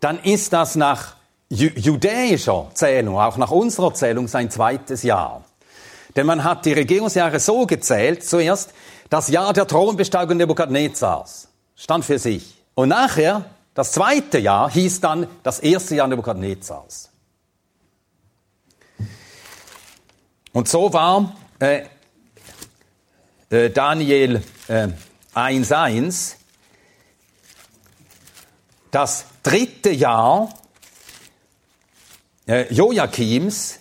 dann 0.00 0.18
ist 0.22 0.52
das 0.52 0.74
nach 0.74 1.17
judäischer 1.50 2.70
Zählung, 2.74 3.18
auch 3.18 3.36
nach 3.36 3.50
unserer 3.50 3.94
Zählung, 3.94 4.28
sein 4.28 4.50
zweites 4.50 5.02
Jahr. 5.02 5.44
Denn 6.16 6.26
man 6.26 6.44
hat 6.44 6.64
die 6.64 6.72
Regierungsjahre 6.72 7.40
so 7.40 7.66
gezählt, 7.66 8.24
zuerst 8.24 8.74
das 9.08 9.28
Jahr 9.28 9.52
der 9.52 9.66
Thronbesteigung 9.66 10.36
Nebukadnezars, 10.36 11.48
stand 11.74 12.04
für 12.04 12.18
sich. 12.18 12.62
Und 12.74 12.90
nachher, 12.90 13.44
das 13.74 13.92
zweite 13.92 14.38
Jahr, 14.38 14.70
hieß 14.70 15.00
dann 15.00 15.26
das 15.42 15.60
erste 15.60 15.94
Jahr 15.94 16.08
Nebukadnezars. 16.08 17.10
Und 20.52 20.68
so 20.68 20.92
war 20.92 21.36
äh, 21.60 21.82
äh, 23.50 23.70
Daniel 23.70 24.42
äh, 24.66 24.88
1.1 25.34 26.34
das 28.90 29.26
dritte 29.42 29.90
Jahr 29.90 30.52
äh, 32.48 32.72
Joachims 32.72 33.78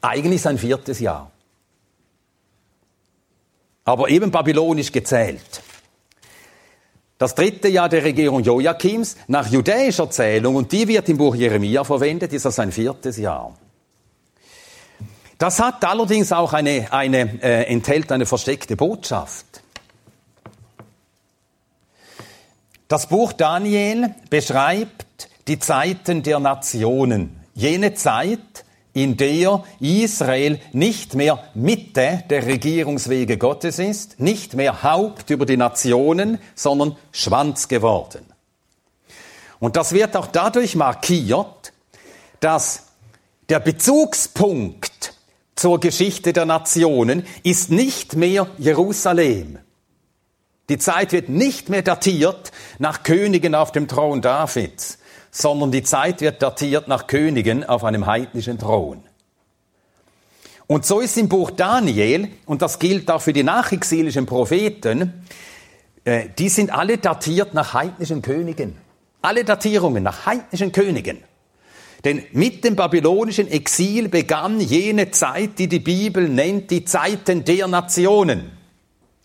eigentlich 0.00 0.42
sein 0.42 0.58
viertes 0.58 0.98
Jahr. 0.98 1.30
Aber 3.84 4.08
eben 4.08 4.30
babylonisch 4.30 4.90
gezählt. 4.90 5.62
Das 7.18 7.34
dritte 7.34 7.68
Jahr 7.68 7.90
der 7.90 8.02
Regierung 8.02 8.42
Joachims 8.42 9.16
nach 9.28 9.46
judäischer 9.48 10.10
Zählung, 10.10 10.56
und 10.56 10.72
die 10.72 10.88
wird 10.88 11.08
im 11.10 11.18
Buch 11.18 11.34
Jeremia 11.34 11.84
verwendet, 11.84 12.32
ist 12.32 12.46
das 12.46 12.56
sein 12.56 12.72
viertes 12.72 13.18
Jahr. 13.18 13.54
Das 15.36 15.60
hat 15.60 15.84
allerdings 15.84 16.32
auch 16.32 16.52
eine, 16.52 16.92
eine 16.92 17.42
äh, 17.42 17.64
enthält 17.64 18.10
eine 18.12 18.26
versteckte 18.26 18.76
Botschaft. 18.76 19.62
Das 22.88 23.06
Buch 23.06 23.32
Daniel 23.32 24.14
beschreibt 24.28 25.28
die 25.46 25.58
Zeiten 25.58 26.22
der 26.22 26.40
Nationen 26.40 27.39
jene 27.54 27.94
Zeit, 27.94 28.64
in 28.92 29.16
der 29.16 29.62
Israel 29.78 30.60
nicht 30.72 31.14
mehr 31.14 31.44
Mitte 31.54 32.24
der 32.28 32.46
Regierungswege 32.46 33.38
Gottes 33.38 33.78
ist, 33.78 34.18
nicht 34.18 34.54
mehr 34.54 34.82
Haupt 34.82 35.30
über 35.30 35.46
die 35.46 35.56
Nationen, 35.56 36.38
sondern 36.54 36.96
Schwanz 37.12 37.68
geworden. 37.68 38.26
Und 39.60 39.76
das 39.76 39.92
wird 39.92 40.16
auch 40.16 40.26
dadurch 40.26 40.74
markiert, 40.74 41.72
dass 42.40 42.86
der 43.48 43.60
Bezugspunkt 43.60 45.14
zur 45.54 45.78
Geschichte 45.78 46.32
der 46.32 46.46
Nationen 46.46 47.26
ist 47.42 47.70
nicht 47.70 48.16
mehr 48.16 48.48
Jerusalem. 48.58 49.58
Die 50.70 50.78
Zeit 50.78 51.12
wird 51.12 51.28
nicht 51.28 51.68
mehr 51.68 51.82
datiert 51.82 52.52
nach 52.78 53.02
Königen 53.02 53.54
auf 53.54 53.72
dem 53.72 53.86
Thron 53.88 54.22
Davids, 54.22 54.98
sondern 55.30 55.70
die 55.70 55.82
Zeit 55.82 56.20
wird 56.20 56.42
datiert 56.42 56.88
nach 56.88 57.06
Königen 57.06 57.64
auf 57.64 57.84
einem 57.84 58.06
heidnischen 58.06 58.58
Thron. 58.58 59.02
Und 60.66 60.86
so 60.86 61.00
ist 61.00 61.16
im 61.18 61.28
Buch 61.28 61.50
Daniel, 61.50 62.28
und 62.46 62.62
das 62.62 62.78
gilt 62.78 63.10
auch 63.10 63.20
für 63.20 63.32
die 63.32 63.42
nachexilischen 63.42 64.26
Propheten, 64.26 65.24
äh, 66.04 66.28
die 66.38 66.48
sind 66.48 66.72
alle 66.72 66.98
datiert 66.98 67.54
nach 67.54 67.74
heidnischen 67.74 68.22
Königen. 68.22 68.76
Alle 69.22 69.44
Datierungen 69.44 70.02
nach 70.02 70.26
heidnischen 70.26 70.72
Königen. 70.72 71.18
Denn 72.04 72.22
mit 72.32 72.64
dem 72.64 72.76
babylonischen 72.76 73.48
Exil 73.48 74.08
begann 74.08 74.60
jene 74.60 75.10
Zeit, 75.10 75.58
die 75.58 75.68
die 75.68 75.80
Bibel 75.80 76.28
nennt, 76.28 76.70
die 76.70 76.84
Zeiten 76.84 77.44
der 77.44 77.68
Nationen. 77.68 78.52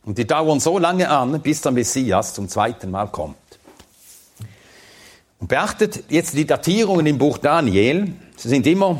Und 0.03 0.17
die 0.17 0.27
dauern 0.27 0.59
so 0.59 0.77
lange 0.77 1.09
an, 1.09 1.41
bis 1.41 1.61
der 1.61 1.71
Messias 1.71 2.33
zum 2.33 2.49
zweiten 2.49 2.91
Mal 2.91 3.07
kommt. 3.07 3.37
Und 5.39 5.47
beachtet 5.47 6.05
jetzt 6.09 6.33
die 6.33 6.45
Datierungen 6.45 7.05
im 7.05 7.17
Buch 7.17 7.37
Daniel. 7.37 8.13
Sie 8.37 8.49
sind 8.49 8.65
immer 8.67 8.99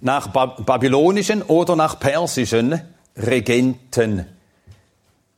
nach 0.00 0.28
babylonischen 0.28 1.42
oder 1.42 1.76
nach 1.76 1.98
persischen 1.98 2.80
Regenten 3.16 4.26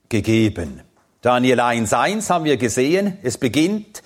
gegeben. 0.08 0.80
Daniel 1.20 1.60
1.1 1.60 2.30
haben 2.30 2.44
wir 2.44 2.56
gesehen, 2.56 3.18
es 3.22 3.38
beginnt 3.38 4.02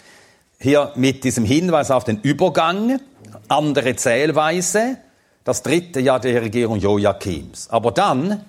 hier 0.59 0.93
mit 0.97 1.25
diesem 1.25 1.45
Hinweis 1.45 1.91
auf 1.91 2.05
den 2.05 2.21
Übergang, 2.21 3.01
andere 3.49 3.97
Zählweise, 3.97 4.99
das 5.45 5.63
dritte 5.63 6.01
Jahr 6.01 6.21
der 6.21 6.43
Regierung 6.43 6.79
Joachims. 6.79 7.69
Aber 7.71 7.93
dann, 7.93 8.45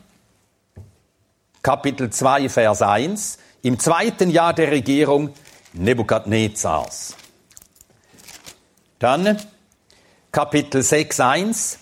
Kapitel 1.62 2.10
2, 2.10 2.50
Vers 2.50 2.82
1, 2.82 3.38
im 3.62 3.80
zweiten 3.80 4.30
Jahr 4.30 4.54
der 4.54 4.72
Regierung 4.72 5.30
Nebukadnezars. 5.74 7.16
Dann 9.00 9.38
Kapitel 10.32 10.84
6, 10.84 11.20
1, 11.20 11.80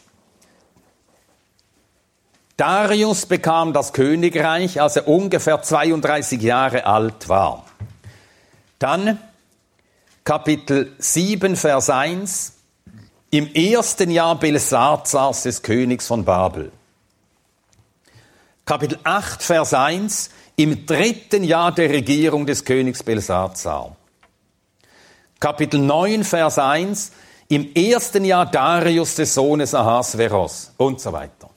Darius 2.58 3.26
bekam 3.26 3.72
das 3.72 3.94
Königreich, 3.94 4.82
als 4.82 4.98
er 4.98 5.08
ungefähr 5.08 5.62
32 5.62 6.42
Jahre 6.42 6.86
alt 6.86 7.30
war. 7.30 7.66
Dann 8.80 9.20
Kapitel 10.24 10.94
7, 10.98 11.56
Vers 11.56 11.90
1, 11.90 12.54
im 13.32 13.54
ersten 13.54 14.12
Jahr 14.12 14.38
Belsazars 14.38 15.44
des 15.44 15.62
Königs 15.62 16.08
von 16.08 16.26
Babel. 16.26 16.72
Kapitel 18.66 19.00
8, 19.04 19.42
Vers 19.42 19.74
1, 19.74 20.30
im 20.60 20.86
dritten 20.86 21.46
Jahr 21.46 21.72
der 21.72 21.90
Regierung 21.90 22.46
des 22.46 22.66
Königs 22.66 23.02
Belsazar. 23.02 23.96
Kapitel 25.40 25.80
9, 25.80 26.26
Vers 26.26 26.60
1, 26.60 27.14
im 27.48 27.74
ersten 27.74 28.26
Jahr 28.26 28.46
Darius 28.46 29.16
des 29.16 29.34
Sohnes 29.34 29.74
Ahasveros 29.74 30.74
und 30.76 31.00
so 31.00 31.14
weiter. 31.14 31.50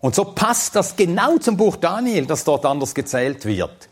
Und 0.00 0.14
so 0.14 0.26
passt 0.26 0.76
das 0.76 0.94
genau 0.94 1.38
zum 1.38 1.56
Buch 1.56 1.76
Daniel, 1.76 2.26
das 2.26 2.44
dort 2.44 2.66
anders 2.66 2.94
gezählt 2.94 3.46
wird. 3.46 3.88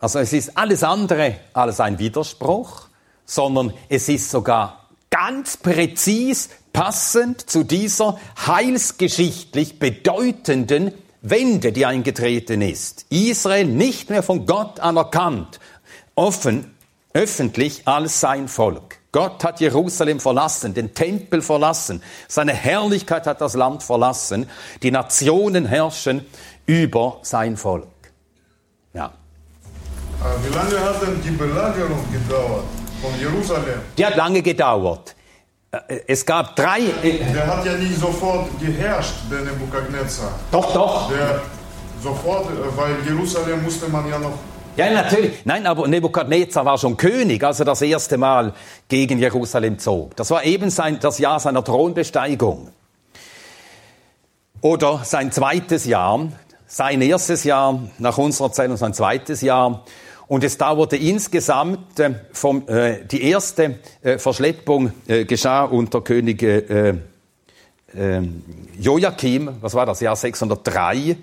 Also 0.00 0.18
es 0.18 0.32
ist 0.32 0.58
alles 0.58 0.82
andere 0.82 1.36
als 1.52 1.78
ein 1.78 2.00
Widerspruch, 2.00 2.88
sondern 3.26 3.72
es 3.88 4.08
ist 4.08 4.28
sogar 4.28 4.88
ganz 5.08 5.56
präzis 5.56 6.48
passend 6.72 7.48
zu 7.48 7.62
dieser 7.62 8.18
heilsgeschichtlich 8.44 9.78
bedeutenden 9.78 10.94
Wende, 11.20 11.72
die 11.72 11.86
eingetreten 11.86 12.62
ist. 12.62 13.06
Israel 13.10 13.66
nicht 13.66 14.10
mehr 14.10 14.22
von 14.22 14.46
Gott 14.46 14.80
anerkannt, 14.80 15.58
offen, 16.14 16.74
öffentlich 17.12 17.86
als 17.86 18.20
sein 18.20 18.48
Volk. 18.48 18.98
Gott 19.10 19.42
hat 19.42 19.60
Jerusalem 19.60 20.20
verlassen, 20.20 20.74
den 20.74 20.94
Tempel 20.94 21.40
verlassen, 21.40 22.02
seine 22.28 22.52
Herrlichkeit 22.52 23.26
hat 23.26 23.40
das 23.40 23.54
Land 23.54 23.82
verlassen, 23.82 24.48
die 24.82 24.90
Nationen 24.90 25.64
herrschen 25.64 26.26
über 26.66 27.18
sein 27.22 27.56
Volk. 27.56 27.88
Ja. 28.92 29.12
Wie 30.42 30.54
lange 30.54 30.80
hat 30.80 31.02
denn 31.02 31.22
die 31.22 31.30
Belagerung 31.30 32.04
gedauert 32.12 32.64
von 33.00 33.18
Jerusalem? 33.18 33.80
Die 33.96 34.04
hat 34.04 34.16
lange 34.16 34.42
gedauert. 34.42 35.14
Äh, 35.70 36.00
es 36.06 36.24
gab 36.24 36.56
drei. 36.56 36.80
Der 37.02 37.46
hat 37.46 37.64
ja 37.64 37.74
nicht 37.74 37.98
sofort 37.98 38.48
geherrscht, 38.60 39.14
der 39.30 39.40
Nebukadnezar. 39.40 40.32
Doch, 40.50 40.72
doch. 40.72 41.10
Der 41.10 41.42
sofort, 42.02 42.46
äh, 42.46 42.76
weil 42.76 42.96
Jerusalem 43.06 43.62
musste 43.62 43.88
man 43.88 44.08
ja 44.08 44.18
noch. 44.18 44.32
Ja, 44.76 44.90
natürlich. 44.92 45.44
Nein, 45.44 45.66
aber 45.66 45.88
Nebukadnezar 45.88 46.64
war 46.64 46.78
schon 46.78 46.96
König, 46.96 47.42
als 47.42 47.58
er 47.58 47.66
das 47.66 47.82
erste 47.82 48.16
Mal 48.16 48.54
gegen 48.88 49.18
Jerusalem 49.18 49.78
zog. 49.78 50.14
Das 50.16 50.30
war 50.30 50.44
eben 50.44 50.70
sein, 50.70 50.98
das 51.00 51.18
Jahr 51.18 51.40
seiner 51.40 51.64
Thronbesteigung. 51.64 52.68
Oder 54.60 55.00
sein 55.04 55.32
zweites 55.32 55.84
Jahr, 55.84 56.28
sein 56.66 57.02
erstes 57.02 57.44
Jahr 57.44 57.80
nach 57.98 58.18
unserer 58.18 58.52
Zählung, 58.52 58.76
sein 58.76 58.94
zweites 58.94 59.40
Jahr 59.40 59.84
und 60.28 60.44
es 60.44 60.58
dauerte 60.58 60.96
insgesamt, 60.96 61.98
äh, 61.98 62.14
vom, 62.32 62.68
äh, 62.68 63.04
die 63.04 63.22
erste 63.22 63.78
äh, 64.02 64.18
Verschleppung 64.18 64.92
äh, 65.06 65.24
geschah 65.24 65.64
unter 65.64 66.02
König 66.02 66.42
äh, 66.42 66.94
äh, 67.94 68.22
Joachim, 68.78 69.50
was 69.60 69.74
war 69.74 69.86
das, 69.86 70.00
Jahr 70.00 70.16
603. 70.16 71.16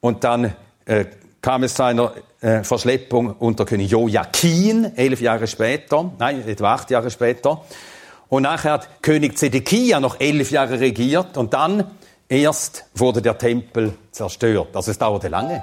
Und 0.00 0.22
dann 0.22 0.54
äh, 0.84 1.06
kam 1.42 1.64
es 1.64 1.74
zu 1.74 1.82
einer 1.82 2.12
äh, 2.40 2.62
Verschleppung 2.62 3.34
unter 3.38 3.64
König 3.64 3.90
Joachim, 3.90 4.86
elf 4.94 5.20
Jahre 5.20 5.48
später, 5.48 6.12
nein, 6.18 6.46
etwa 6.46 6.74
acht 6.74 6.90
Jahre 6.90 7.10
später. 7.10 7.64
Und 8.28 8.44
nachher 8.44 8.72
hat 8.72 9.02
König 9.02 9.36
Zedekia 9.36 9.98
noch 10.00 10.20
elf 10.20 10.50
Jahre 10.50 10.78
regiert 10.78 11.36
und 11.36 11.54
dann 11.54 11.90
erst 12.28 12.84
wurde 12.94 13.22
der 13.22 13.38
Tempel 13.38 13.94
zerstört. 14.10 14.74
Also 14.74 14.90
es 14.90 14.98
dauerte 14.98 15.28
lange. 15.28 15.62